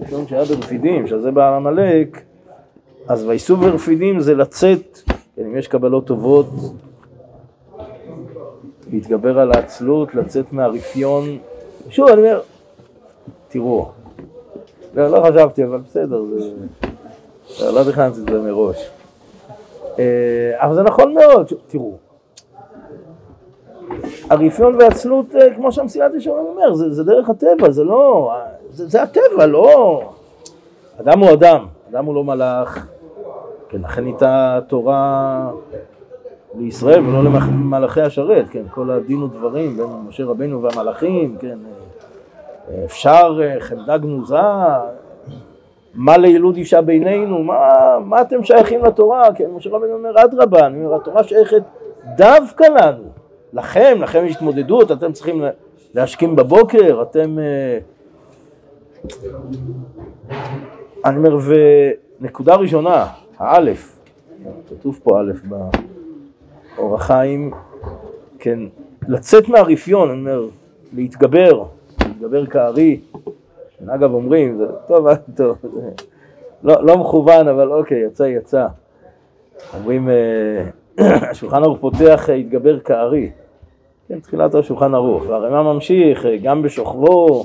רפיון 0.00 0.26
שהיה 0.26 0.44
ברפידים, 0.44 1.06
שזה 1.06 1.30
בעל 1.30 1.54
עמלק, 1.54 2.22
אז 3.08 3.24
וייסעו 3.24 3.56
מרפידים 3.56 4.20
זה 4.20 4.34
לצאת, 4.34 4.98
כן, 5.36 5.42
אם 5.46 5.56
יש 5.56 5.68
קבלות 5.68 6.06
טובות, 6.06 6.46
להתגבר 8.90 9.38
על 9.38 9.52
העצלות, 9.52 10.14
לצאת 10.14 10.52
מהרפיון, 10.52 11.38
שוב 11.88 12.08
אני 12.08 12.20
אומר, 12.20 12.40
תראו, 13.48 13.88
לא, 14.94 15.08
לא 15.08 15.24
חשבתי, 15.28 15.64
אבל 15.64 15.78
בסדר, 15.78 16.22
זה... 17.58 17.72
לא 17.72 17.90
תכננתי 17.90 18.20
את 18.20 18.26
זה 18.30 18.40
מראש. 18.40 18.90
אה, 19.98 20.04
אבל 20.58 20.74
זה 20.74 20.82
נכון 20.82 21.14
מאוד, 21.14 21.52
תראו, 21.66 21.96
הרפיון 24.30 24.74
והעצלות, 24.74 25.36
אה, 25.36 25.54
כמו 25.54 25.72
שהמסילת 25.72 26.14
ישרים 26.14 26.36
אומר, 26.36 26.74
זה, 26.74 26.90
זה 26.90 27.04
דרך 27.04 27.28
הטבע, 27.28 27.70
זה 27.70 27.84
לא... 27.84 28.32
זה, 28.70 28.88
זה 28.88 29.02
הטבע, 29.02 29.46
לא... 29.46 30.02
אדם 31.00 31.18
הוא 31.18 31.32
אדם, 31.32 31.66
אדם 31.90 32.04
הוא 32.04 32.14
לא 32.14 32.24
מלאך, 32.24 32.86
כן, 33.68 33.80
לכן 33.82 34.04
ניתה 34.04 34.60
תורה 34.68 35.50
לישראל 36.58 37.06
ולא 37.06 37.24
למלאכי 37.24 38.00
השרת, 38.00 38.48
כן, 38.50 38.62
כל 38.70 38.90
הדין 38.90 39.22
ודברים 39.22 39.76
בין 39.76 39.86
משה 40.08 40.24
רבנו 40.24 40.62
והמלאכים, 40.62 41.36
כן, 41.40 41.58
אה, 42.70 42.84
אפשר 42.84 43.40
אה, 43.42 43.60
חמדה 43.60 43.98
גנוזה, 43.98 44.36
מה 45.94 46.16
לילוד 46.16 46.56
אישה 46.56 46.80
בינינו, 46.80 47.42
מה, 47.42 47.58
מה 48.04 48.22
אתם 48.22 48.44
שייכים 48.44 48.84
לתורה, 48.84 49.34
כן, 49.34 49.50
משה 49.50 49.70
רבנו 49.70 49.92
אומר, 49.92 50.24
אדרבה, 50.24 50.66
אני 50.66 50.84
אומר, 50.84 50.96
התורה 50.96 51.24
שייכת 51.24 51.62
דווקא 52.16 52.64
לנו. 52.64 53.02
לכם, 53.52 53.98
לכם 54.00 54.24
יש 54.26 54.36
התמודדות, 54.36 54.92
אתם 54.92 55.12
צריכים 55.12 55.44
להשכים 55.94 56.36
בבוקר, 56.36 57.02
אתם... 57.02 57.38
אה, 57.38 57.78
אני 61.04 61.16
אומר, 61.16 61.38
ונקודה 62.20 62.54
ראשונה, 62.54 63.06
האלף, 63.38 63.98
כתוב 64.68 65.00
פה 65.02 65.20
א' 65.20 65.32
באור 66.76 66.94
החיים, 66.94 67.50
כן, 68.38 68.58
לצאת 69.08 69.48
מהרפיון, 69.48 70.10
אני 70.10 70.18
אומר, 70.18 70.46
להתגבר, 70.92 71.64
להתגבר 72.00 72.46
כארי, 72.46 73.00
אגב 73.88 74.14
אומרים, 74.14 74.56
זה 74.58 74.66
טוב, 74.86 75.06
טוב, 75.36 75.56
לא, 76.62 76.86
לא 76.86 76.98
מכוון, 76.98 77.48
אבל 77.48 77.72
אוקיי, 77.72 78.00
יצא, 78.06 78.22
יצא. 78.22 78.66
אומרים, 79.74 80.08
אה, 80.08 80.64
השולחן 81.30 81.62
ערוך 81.62 81.78
פותח, 81.80 82.28
התגבר 82.38 82.80
כארי. 82.80 83.30
כן, 84.08 84.20
תחילת 84.20 84.54
השולחן 84.54 84.94
ערוך, 84.94 85.22
והרמ"א 85.28 85.62
ממשיך, 85.62 86.26
אה, 86.26 86.36
גם 86.36 86.62
בשוכבו, 86.62 87.44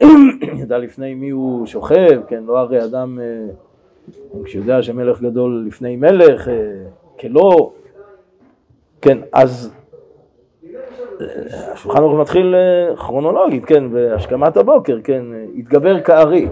ידע 0.60 0.78
לפני 0.78 1.14
מי 1.14 1.30
הוא 1.30 1.66
שוכב, 1.66 2.20
כן, 2.28 2.42
לא 2.46 2.58
הרי 2.58 2.84
אדם, 2.84 3.18
אה, 3.22 4.44
כשיודע 4.44 4.82
שמלך 4.82 5.20
גדול 5.20 5.64
לפני 5.66 5.96
מלך, 5.96 6.48
אה, 6.48 6.54
כלא, 7.20 7.72
כן, 9.04 9.18
אז 9.32 9.70
השולחן 11.72 11.98
ערוך 11.98 12.20
מתחיל 12.20 12.54
כרונולוגית, 12.96 13.64
כן, 13.64 13.90
בהשכמת 13.90 14.56
הבוקר, 14.56 14.98
כן, 15.04 15.22
התגבר 15.58 16.00
כארי, 16.00 16.48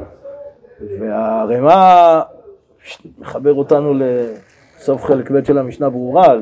והרמ"א 1.01 2.21
מחבר 3.19 3.55
אותנו 3.55 3.95
לסוף 3.95 5.05
חלק 5.05 5.31
ב' 5.31 5.45
של 5.45 5.59
המשנה 5.59 5.91
ברורה, 5.91 6.35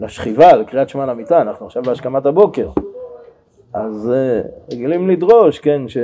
לשכיבה, 0.00 0.56
לקריאת 0.56 0.88
שמע 0.88 1.06
למיטה, 1.06 1.42
אנחנו 1.42 1.66
עכשיו 1.66 1.82
בהשכמת 1.82 2.26
הבוקר. 2.26 2.70
אז 3.72 4.12
uh, 4.12 4.72
רגילים 4.74 5.08
לדרוש, 5.08 5.58
כן, 5.58 5.88
ש... 5.88 5.96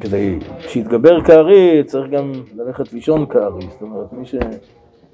כדי 0.00 0.38
שיתגבר 0.60 1.24
כארי 1.24 1.84
צריך 1.84 2.10
גם 2.10 2.32
ללכת 2.56 2.92
לישון 2.92 3.26
כארי, 3.26 3.66
זאת 3.70 3.82
אומרת 3.82 4.12
מי, 4.12 4.26
ש... 4.26 4.34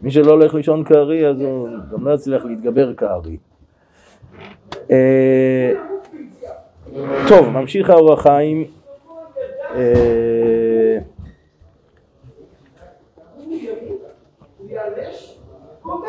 מי 0.03 0.11
שלא 0.11 0.31
הולך 0.31 0.55
לישון 0.55 0.85
כארי 0.85 1.29
אז 1.29 1.41
הוא 1.41 1.69
גם 1.93 2.07
לא 2.07 2.15
יצליח 2.15 2.45
להתגבר 2.45 2.95
כארי. 2.95 3.37
Uh, 4.73 4.89
טוב, 7.29 7.49
ממשיך 7.49 7.91
האור 7.91 8.13
החיים. 8.13 8.65
Uh, 9.73 9.77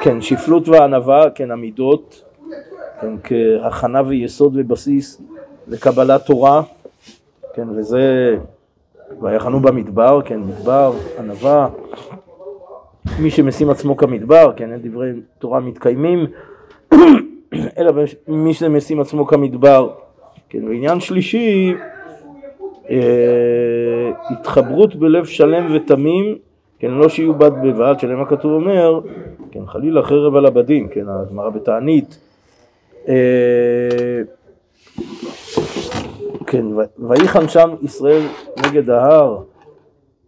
כן, 0.01 0.21
שפלות 0.21 0.67
וענווה, 0.67 1.29
כן, 1.29 1.51
עמידות, 1.51 2.23
כן, 3.01 3.13
כהכנה 3.23 4.01
ויסוד 4.07 4.53
ובסיס 4.55 5.21
לקבלת 5.67 6.25
תורה, 6.25 6.61
כן, 7.53 7.69
וזה, 7.69 8.35
ויחנו 9.21 9.59
במדבר, 9.59 10.21
כן, 10.25 10.39
מדבר, 10.39 10.93
ענווה, 11.19 11.67
מי 13.19 13.31
שמשים 13.31 13.69
עצמו 13.69 13.97
כמדבר, 13.97 14.51
כן, 14.55 14.69
דברי 14.81 15.11
תורה 15.39 15.59
מתקיימים, 15.59 16.25
אלא 17.77 17.91
מי 18.27 18.53
שמשים 18.53 18.99
עצמו 18.99 19.27
כמדבר, 19.27 19.89
כן, 20.49 20.67
ועניין 20.67 20.99
שלישי, 20.99 21.73
אה, 22.89 24.11
התחברות 24.29 24.95
בלב 24.95 25.25
שלם 25.25 25.75
ותמים 25.75 26.35
כן, 26.79 26.91
לא 26.91 27.09
שיהיו 27.09 27.33
בד 27.33 27.51
בבד, 27.63 27.95
שלהם 27.99 28.21
הכתוב 28.21 28.51
אומר, 28.51 28.99
כן, 29.51 29.65
חלילה 29.67 30.03
חרב 30.03 30.35
על 30.35 30.45
הבדים, 30.45 30.87
כן, 30.87 31.05
הגמרא 31.09 31.49
בתענית. 31.49 32.17
אה, 33.07 34.21
כן, 36.47 36.65
ויחן 36.99 37.47
שם 37.47 37.69
ישראל 37.83 38.21
נגד 38.65 38.89
ההר, 38.89 39.37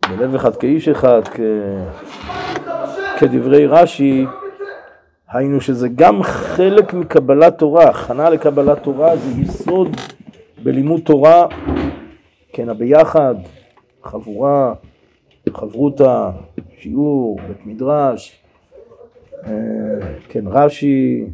בלב 0.10 0.36
אחד 0.36 0.56
כאיש 0.56 0.88
אחד, 0.88 1.22
כ... 1.28 1.40
כדברי 3.19 3.67
רש"י, 3.67 4.25
היינו 5.32 5.62
שזה 5.62 5.88
גם 5.95 6.23
חלק 6.23 6.93
מקבלת 6.93 7.58
תורה, 7.58 7.89
הכנה 7.89 8.30
לקבלת 8.30 8.84
תורה 8.84 9.17
זה 9.17 9.41
יסוד 9.41 9.97
בלימוד 10.63 11.01
תורה, 11.01 11.47
כן, 12.53 12.69
הביחד, 12.69 13.36
חבורה, 14.03 14.73
חברותא, 15.53 16.30
שיעור, 16.77 17.39
בית 17.47 17.65
מדרש, 17.65 18.39
אה, 19.45 19.51
כן, 20.30 20.43
רש"י, 20.47 21.25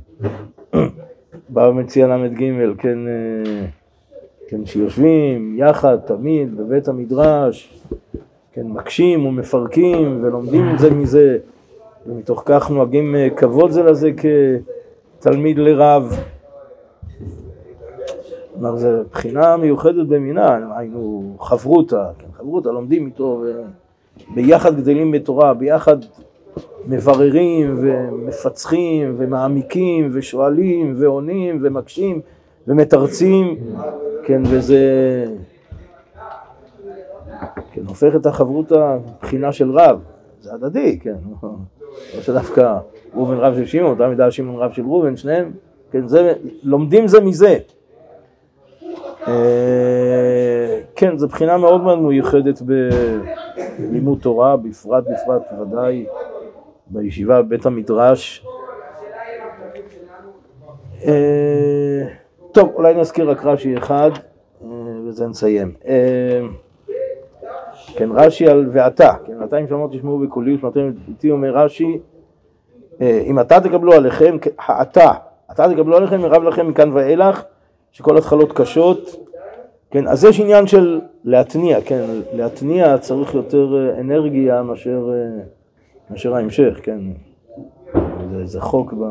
בא 1.49 1.61
ומציע 1.61 2.07
ל"ג, 2.07 2.43
כן, 2.77 2.97
אה, 3.07 3.65
כן, 4.47 4.65
שיושבים 4.65 5.55
יחד 5.57 5.97
תמיד 6.05 6.57
בבית 6.57 6.87
המדרש, 6.87 7.83
כן, 8.53 8.67
מקשים 8.67 9.25
ומפרקים 9.25 10.19
ולומדים 10.23 10.69
את 10.73 10.79
זה 10.79 10.93
מזה, 10.93 11.37
ומתוך 12.07 12.43
כך 12.45 12.69
נוהגים 12.71 13.15
אה, 13.15 13.29
כבוד 13.29 13.71
זה 13.71 13.83
לזה 13.83 14.11
כתלמיד 15.19 15.57
לרב. 15.57 16.19
כלומר, 18.53 18.77
זו 18.77 18.87
בחינה 19.11 19.57
מיוחדת 19.57 20.07
במינה, 20.07 20.77
היינו 20.77 21.35
חברותא, 21.39 22.05
כן, 22.19 22.27
חברותא, 22.37 22.69
לומדים 22.69 23.05
איתו 23.05 23.41
ו... 23.43 23.61
ביחד 24.35 24.75
גדלים 24.77 25.11
בתורה, 25.11 25.53
ביחד 25.53 25.97
מבררים 26.87 27.75
ומפצחים 27.81 29.15
ומעמיקים 29.17 30.09
ושואלים 30.13 30.95
ועונים 30.97 31.59
ומקשים 31.61 32.21
ומתרצים 32.67 33.55
כן, 34.23 34.41
וזה... 34.45 34.79
כן, 37.71 37.81
הופך 37.87 38.15
את 38.15 38.25
החברותה 38.25 38.97
מבחינה 39.17 39.51
של 39.51 39.71
רב, 39.71 39.99
זה 40.41 40.53
הדדי, 40.53 40.99
כן, 40.99 41.15
לא 42.15 42.21
שדווקא 42.21 42.77
ראובן 43.13 43.37
רב 43.37 43.55
של 43.55 43.65
שמעון, 43.65 43.91
אותה 43.91 44.07
מידה 44.07 44.31
שמעון 44.31 44.61
רב 44.61 44.71
של 44.71 44.81
ראובן, 44.81 45.17
שניהם, 45.17 45.51
כן, 45.91 46.07
זה, 46.07 46.33
לומדים 46.63 47.07
זה 47.07 47.21
מזה. 47.21 47.57
אה, 49.27 50.79
כן, 50.95 51.17
זו 51.17 51.27
בחינה 51.27 51.57
מאוד 51.57 51.81
מאוד 51.81 51.99
מיוחדת 51.99 52.61
בלימוד 52.61 54.19
תורה, 54.21 54.57
בפרט 54.57 55.03
בפרט 55.03 55.41
ודאי 55.61 56.05
בישיבה 56.87 57.41
בבית 57.41 57.65
המדרש. 57.65 58.45
אה, 61.05 62.03
טוב, 62.51 62.71
אולי 62.75 62.93
נזכיר 62.93 63.29
רק 63.29 63.45
רש"י 63.45 63.77
אחד 63.77 64.11
אה, 64.63 64.67
וזה 65.07 65.27
נסיים. 65.27 65.73
כן, 67.95 68.09
רש"י 68.11 68.47
על 68.47 68.69
ואתה, 68.71 69.13
כן, 69.25 69.41
ואתה 69.41 69.59
אם 69.59 69.67
שמות 69.67 69.91
תשמעו 69.91 70.19
בקולי 70.19 70.55
ושמעתם 70.55 70.91
איתי 71.07 71.31
אומר 71.31 71.57
רש"י, 71.57 71.99
אם 73.01 73.39
אתה 73.39 73.59
תקבלו 73.61 73.93
עליכם, 73.93 74.37
האתה, 74.59 75.11
אתה 75.51 75.69
תקבלו 75.73 75.97
עליכם, 75.97 76.19
ירב 76.19 76.43
לכם 76.43 76.67
מכאן 76.67 76.91
ואילך, 76.93 77.43
שכל 77.91 78.17
התחלות 78.17 78.51
קשות, 78.53 79.27
כן, 79.91 80.07
אז 80.07 80.25
יש 80.25 80.39
עניין 80.39 80.67
של 80.67 81.01
להתניע, 81.23 81.81
כן, 81.81 82.03
להתניע 82.33 82.97
צריך 82.97 83.35
יותר 83.35 83.75
אה, 83.75 83.99
אנרגיה 83.99 84.63
מאשר, 84.63 85.09
אה, 85.13 85.43
מאשר 86.09 86.35
ההמשך, 86.35 86.79
כן, 86.83 86.99
זה, 88.31 88.45
זה 88.45 88.61
חוק 88.61 88.93
ב... 88.93 89.03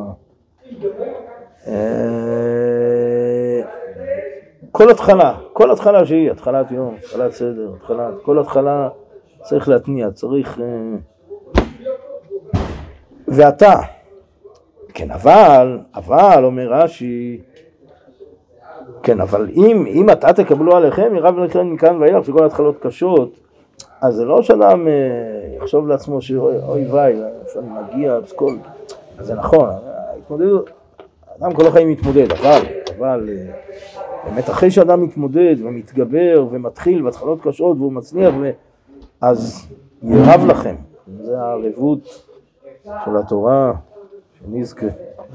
אה, 4.73 4.79
כל 4.79 4.91
התחלה, 4.91 5.35
כל 5.53 5.71
התחלה 5.71 6.07
שהיא, 6.07 6.31
התחלת 6.31 6.71
יום, 6.71 6.95
התחלת 6.99 7.33
סדר, 7.33 7.71
התחלת, 7.77 8.15
כל 8.23 8.39
התחלה 8.39 8.89
צריך 9.43 9.69
להתניע, 9.69 10.11
צריך... 10.11 10.61
ואתה, 13.29 13.81
כן, 14.95 15.11
אבל, 15.11 15.79
אבל, 15.95 16.45
אומר 16.45 16.73
רש"י, 16.73 17.41
כן, 19.03 19.21
אבל 19.21 19.49
אם, 19.51 19.85
אם 19.87 20.11
אתה 20.11 20.33
תקבלו 20.33 20.77
עליכם, 20.77 21.17
ירב 21.17 21.39
לכם 21.39 21.73
מכאן 21.73 21.97
ואילך, 21.97 22.25
שכל 22.25 22.43
ההתחלות 22.43 22.77
קשות, 22.83 23.39
אז 24.01 24.15
זה 24.15 24.25
לא 24.25 24.43
שאדם 24.43 24.89
אה, 24.89 24.93
יחשוב 25.57 25.89
לעצמו 25.89 26.23
שאוי 26.23 26.87
ואי, 26.91 27.13
איפה 27.43 27.61
אני 27.61 27.69
מגיע, 27.69 28.19
כל... 28.37 28.55
אז 29.19 29.27
זה 29.27 29.35
נכון, 29.35 29.69
ההתמודדות, 30.13 30.71
אדם 31.41 31.55
כל 31.55 31.67
החיים 31.67 31.89
מתמודד, 31.91 32.33
אבל, 32.33 32.82
אבל 32.99 33.29
אה, 33.33 33.53
באמת 34.25 34.51
אחרי 34.51 34.71
שאדם 34.71 35.03
מתמודד 35.03 35.57
ומתגבר 35.63 36.47
ומתחיל 36.51 37.03
בהתחלות 37.03 37.39
קשות 37.43 37.77
והוא 37.79 37.93
מצליח, 37.93 38.35
ו... 38.41 38.51
אז 39.21 39.69
ירב 40.03 40.47
לכם, 40.47 40.75
זה 41.23 41.41
הערבות 41.41 42.25
של 43.05 43.17
התורה, 43.17 43.73
שנזכה. 44.39 44.87